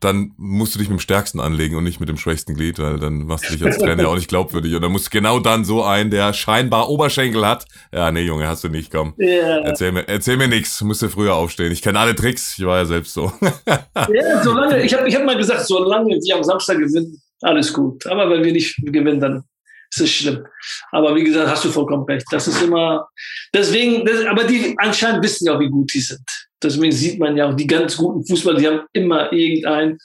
dann 0.00 0.32
musst 0.36 0.74
du 0.74 0.78
dich 0.78 0.88
mit 0.88 0.98
dem 0.98 1.00
Stärksten 1.00 1.40
anlegen 1.40 1.74
und 1.76 1.82
nicht 1.82 1.98
mit 1.98 2.08
dem 2.08 2.16
schwächsten 2.16 2.54
Glied, 2.54 2.78
weil 2.78 3.00
dann 3.00 3.26
machst 3.26 3.48
du 3.48 3.52
dich 3.52 3.64
als 3.64 3.78
Trainer 3.78 4.08
auch 4.08 4.14
nicht 4.14 4.28
glaubwürdig. 4.28 4.74
Und 4.76 4.82
dann 4.82 4.92
musst 4.92 5.06
du 5.06 5.10
genau 5.10 5.40
dann 5.40 5.64
so 5.64 5.82
einen, 5.82 6.10
der 6.10 6.32
scheinbar 6.32 6.88
Oberschenkel 6.88 7.44
hat. 7.44 7.64
Ja, 7.92 8.12
nee, 8.12 8.22
Junge, 8.22 8.46
hast 8.46 8.62
du 8.62 8.68
nicht, 8.68 8.92
komm. 8.92 9.14
Yeah. 9.18 9.62
Erzähl 9.64 9.90
mir, 9.90 10.06
erzähl 10.06 10.36
mir 10.36 10.46
nichts, 10.46 10.80
musst 10.82 11.02
du 11.02 11.08
früher 11.08 11.34
aufstehen. 11.34 11.72
Ich 11.72 11.82
kenne 11.82 11.98
alle 11.98 12.14
Tricks, 12.14 12.56
ich 12.56 12.64
war 12.64 12.78
ja 12.78 12.84
selbst 12.84 13.12
so. 13.12 13.32
ja, 13.66 14.42
solange, 14.44 14.82
ich 14.82 14.94
habe 14.94 15.08
ich 15.08 15.16
hab 15.16 15.24
mal 15.24 15.36
gesagt, 15.36 15.66
solange 15.66 16.10
wir 16.10 16.36
am 16.36 16.44
Samstag 16.44 16.78
gewinnen, 16.78 17.20
alles 17.42 17.72
gut. 17.72 18.06
Aber 18.06 18.30
wenn 18.30 18.44
wir 18.44 18.52
nicht 18.52 18.76
gewinnen, 18.76 19.18
dann 19.18 19.42
ist 19.90 20.00
es 20.00 20.10
schlimm. 20.10 20.46
Aber 20.92 21.14
wie 21.14 21.24
gesagt, 21.24 21.48
hast 21.48 21.64
du 21.64 21.70
vollkommen 21.70 22.04
recht. 22.04 22.26
Das 22.30 22.48
ist 22.48 22.62
immer, 22.62 23.08
deswegen, 23.54 24.04
das, 24.04 24.24
aber 24.26 24.44
die 24.44 24.74
anscheinend 24.78 25.22
wissen 25.22 25.46
ja, 25.46 25.58
wie 25.58 25.68
gut 25.68 25.92
die 25.94 26.00
sind. 26.00 26.24
Deswegen 26.62 26.92
sieht 26.92 27.18
man 27.18 27.36
ja 27.36 27.48
auch 27.48 27.54
die 27.54 27.66
ganz 27.66 27.96
guten 27.96 28.26
Fußballer, 28.26 28.58
die 28.58 28.66
haben 28.66 28.80
immer 28.92 29.32
irgendein, 29.32 29.98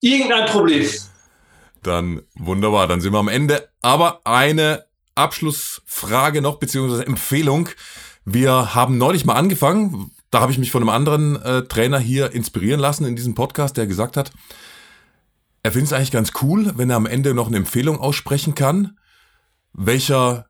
irgendein 0.00 0.46
Problem. 0.46 0.86
Dann 1.82 2.22
wunderbar, 2.34 2.88
dann 2.88 3.00
sind 3.00 3.12
wir 3.12 3.18
am 3.18 3.28
Ende. 3.28 3.68
Aber 3.82 4.20
eine 4.24 4.84
Abschlussfrage 5.14 6.42
noch, 6.42 6.58
beziehungsweise 6.58 7.06
Empfehlung. 7.06 7.68
Wir 8.24 8.74
haben 8.74 8.98
neulich 8.98 9.24
mal 9.24 9.34
angefangen, 9.34 10.10
da 10.30 10.40
habe 10.40 10.52
ich 10.52 10.58
mich 10.58 10.70
von 10.70 10.82
einem 10.82 10.90
anderen 10.90 11.40
äh, 11.42 11.62
Trainer 11.62 11.98
hier 11.98 12.32
inspirieren 12.32 12.80
lassen 12.80 13.06
in 13.06 13.16
diesem 13.16 13.34
Podcast, 13.34 13.76
der 13.76 13.86
gesagt 13.86 14.16
hat, 14.16 14.30
er 15.62 15.72
findet 15.72 15.88
es 15.88 15.92
eigentlich 15.92 16.10
ganz 16.10 16.32
cool, 16.42 16.72
wenn 16.76 16.90
er 16.90 16.96
am 16.96 17.06
Ende 17.06 17.34
noch 17.34 17.48
eine 17.48 17.56
Empfehlung 17.56 17.98
aussprechen 17.98 18.54
kann, 18.54 18.98
welcher 19.72 20.46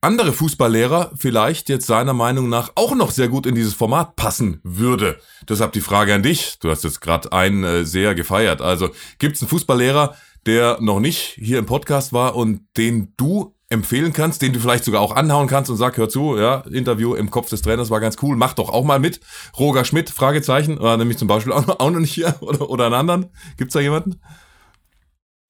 andere 0.00 0.32
Fußballlehrer 0.32 1.12
vielleicht 1.16 1.68
jetzt 1.68 1.86
seiner 1.86 2.12
Meinung 2.12 2.48
nach 2.48 2.72
auch 2.74 2.94
noch 2.94 3.10
sehr 3.10 3.28
gut 3.28 3.46
in 3.46 3.54
dieses 3.54 3.74
Format 3.74 4.16
passen 4.16 4.60
würde. 4.62 5.18
Deshalb 5.48 5.72
die 5.72 5.80
Frage 5.80 6.14
an 6.14 6.22
dich. 6.22 6.58
Du 6.60 6.70
hast 6.70 6.84
jetzt 6.84 7.00
gerade 7.00 7.32
einen 7.32 7.64
äh, 7.64 7.84
sehr 7.84 8.14
gefeiert. 8.14 8.62
Also 8.62 8.90
gibt 9.18 9.36
es 9.36 9.42
einen 9.42 9.48
Fußballlehrer, 9.48 10.14
der 10.46 10.78
noch 10.80 11.00
nicht 11.00 11.36
hier 11.38 11.58
im 11.58 11.66
Podcast 11.66 12.12
war 12.12 12.36
und 12.36 12.60
den 12.76 13.14
du 13.16 13.56
empfehlen 13.68 14.12
kannst, 14.12 14.42
den 14.42 14.52
du 14.52 14.60
vielleicht 14.60 14.84
sogar 14.84 15.00
auch 15.00 15.16
anhauen 15.16 15.48
kannst 15.48 15.70
und 15.70 15.76
sag, 15.76 15.96
hör 15.96 16.08
zu, 16.08 16.38
ja, 16.38 16.58
Interview 16.70 17.14
im 17.14 17.30
Kopf 17.30 17.48
des 17.48 17.62
Trainers 17.62 17.90
war 17.90 17.98
ganz 17.98 18.16
cool, 18.22 18.36
mach 18.36 18.52
doch 18.52 18.68
auch 18.68 18.84
mal 18.84 19.00
mit. 19.00 19.18
Roger 19.58 19.84
Schmidt, 19.84 20.08
Fragezeichen, 20.08 20.78
war 20.78 20.96
nämlich 20.96 21.18
zum 21.18 21.26
Beispiel 21.26 21.52
auch, 21.52 21.66
noch 21.66 21.90
nicht 21.98 22.12
hier 22.12 22.36
oder, 22.40 22.70
oder 22.70 22.86
einen 22.86 22.94
anderen. 22.94 23.26
Gibt's 23.56 23.74
da 23.74 23.80
jemanden? 23.80 24.20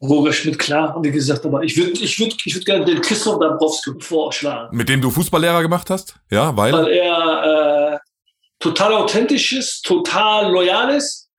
Roger 0.02 0.32
Schmidt, 0.32 0.58
klar, 0.58 0.96
wie 1.02 1.10
gesagt, 1.10 1.44
aber 1.46 1.62
ich 1.62 1.76
würde 1.76 1.92
ich 1.92 2.18
würd, 2.18 2.36
ich 2.44 2.54
würd 2.54 2.66
gerne 2.66 2.84
den 2.84 3.00
Christoph 3.00 3.38
Dabrowski 3.40 3.92
vorschlagen. 3.98 4.76
Mit 4.76 4.88
dem 4.88 5.00
du 5.00 5.10
Fußballlehrer 5.10 5.62
gemacht 5.62 5.88
hast? 5.88 6.16
Ja, 6.30 6.54
weil? 6.56 6.72
Weil 6.72 6.88
er 6.88 7.94
äh, 7.94 7.98
total 8.58 8.92
authentisch 8.92 9.52
ist, 9.54 9.82
total 9.82 10.52
loyal 10.52 10.94
ist 10.94 11.30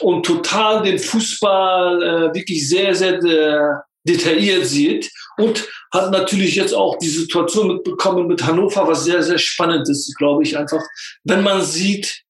und 0.00 0.26
total 0.26 0.82
den 0.82 0.98
Fußball 0.98 2.02
äh, 2.02 2.34
wirklich 2.34 2.68
sehr, 2.68 2.94
sehr 2.94 3.22
äh, 3.22 3.80
detailliert 4.04 4.66
sieht 4.66 5.10
und 5.36 5.68
hat 5.92 6.10
natürlich 6.10 6.56
jetzt 6.56 6.74
auch 6.74 6.98
die 6.98 7.08
Situation 7.08 7.68
mitbekommen 7.68 8.26
mit 8.26 8.44
Hannover, 8.44 8.88
was 8.88 9.04
sehr, 9.04 9.22
sehr 9.22 9.38
spannend 9.38 9.88
ist, 9.88 10.16
glaube 10.16 10.42
ich, 10.42 10.56
einfach, 10.56 10.82
wenn 11.24 11.42
man 11.42 11.62
sieht, 11.62 12.22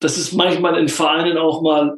dass 0.00 0.16
es 0.16 0.32
manchmal 0.32 0.78
in 0.78 0.88
Vereinen 0.88 1.38
auch 1.38 1.62
mal 1.62 1.96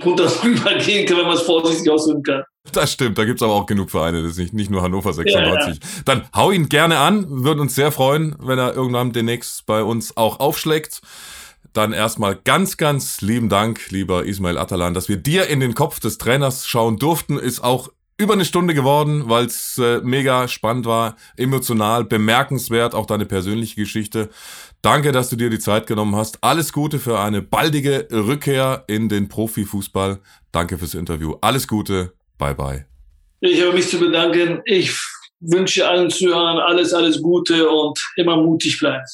drunter 0.00 0.26
drüber 0.26 0.74
gehen 0.74 1.06
kann, 1.06 1.18
wenn 1.18 1.26
man 1.26 1.36
es 1.36 1.42
vorsichtig 1.42 1.90
ausdrücken 1.90 2.22
kann. 2.22 2.42
Das 2.72 2.92
stimmt, 2.92 3.18
da 3.18 3.24
gibt's 3.24 3.42
aber 3.42 3.54
auch 3.54 3.66
genug 3.66 3.90
Vereine, 3.90 4.22
das 4.22 4.32
ist 4.32 4.38
nicht, 4.38 4.52
nicht 4.52 4.70
nur 4.70 4.82
Hannover 4.82 5.12
96. 5.12 5.58
Ja, 5.58 5.72
ja. 5.72 6.02
Dann 6.04 6.28
hau 6.34 6.50
ihn 6.50 6.68
gerne 6.68 6.98
an, 6.98 7.26
würden 7.44 7.60
uns 7.60 7.74
sehr 7.74 7.90
freuen, 7.90 8.36
wenn 8.38 8.58
er 8.58 8.74
irgendwann 8.74 9.12
demnächst 9.12 9.66
bei 9.66 9.82
uns 9.82 10.16
auch 10.16 10.40
aufschlägt. 10.40 11.00
Dann 11.72 11.92
erstmal 11.92 12.34
ganz, 12.36 12.76
ganz 12.76 13.20
lieben 13.20 13.48
Dank, 13.48 13.90
lieber 13.90 14.24
Ismail 14.24 14.58
Atalan, 14.58 14.92
dass 14.92 15.08
wir 15.08 15.16
dir 15.16 15.46
in 15.46 15.60
den 15.60 15.74
Kopf 15.74 16.00
des 16.00 16.18
Trainers 16.18 16.66
schauen 16.66 16.98
durften. 16.98 17.38
Ist 17.38 17.62
auch 17.62 17.90
über 18.20 18.34
eine 18.34 18.44
Stunde 18.44 18.74
geworden, 18.74 19.28
weil 19.28 19.46
es 19.46 19.78
äh, 19.78 20.00
mega 20.02 20.46
spannend 20.46 20.84
war, 20.84 21.16
emotional, 21.36 22.04
bemerkenswert, 22.04 22.94
auch 22.94 23.06
deine 23.06 23.24
persönliche 23.24 23.76
Geschichte. 23.76 24.28
Danke, 24.82 25.12
dass 25.12 25.28
du 25.28 25.36
dir 25.36 25.50
die 25.50 25.58
Zeit 25.58 25.86
genommen 25.86 26.16
hast. 26.16 26.38
Alles 26.42 26.72
Gute 26.72 26.98
für 26.98 27.20
eine 27.20 27.42
baldige 27.42 28.08
Rückkehr 28.10 28.84
in 28.86 29.08
den 29.08 29.28
Profifußball. 29.28 30.20
Danke 30.52 30.78
fürs 30.78 30.94
Interview. 30.94 31.34
Alles 31.42 31.68
Gute. 31.68 32.12
Bye 32.38 32.54
bye. 32.54 32.86
Ich 33.40 33.60
habe 33.62 33.74
mich 33.74 33.88
zu 33.88 33.98
bedanken. 33.98 34.60
Ich 34.64 34.98
wünsche 35.40 35.86
allen 35.88 36.10
Zuhörern 36.10 36.58
alles, 36.58 36.94
alles 36.94 37.20
Gute 37.22 37.68
und 37.68 37.98
immer 38.16 38.36
mutig 38.36 38.78
bleiben. 38.78 39.04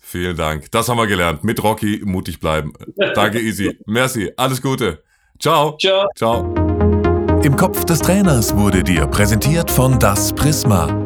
Vielen 0.00 0.36
Dank. 0.36 0.70
Das 0.70 0.88
haben 0.88 0.98
wir 0.98 1.06
gelernt. 1.08 1.42
Mit 1.42 1.62
Rocky 1.62 2.00
mutig 2.04 2.38
bleiben. 2.38 2.72
Danke, 3.14 3.40
Easy. 3.40 3.76
Merci. 3.86 4.32
Alles 4.36 4.62
Gute. 4.62 5.02
Ciao. 5.40 5.76
Ciao. 5.78 6.06
Ciao. 6.14 6.54
Im 7.42 7.56
Kopf 7.56 7.84
des 7.84 8.00
Trainers 8.00 8.56
wurde 8.56 8.82
dir 8.82 9.06
präsentiert 9.06 9.70
von 9.70 9.98
Das 9.98 10.32
Prisma. 10.32 11.05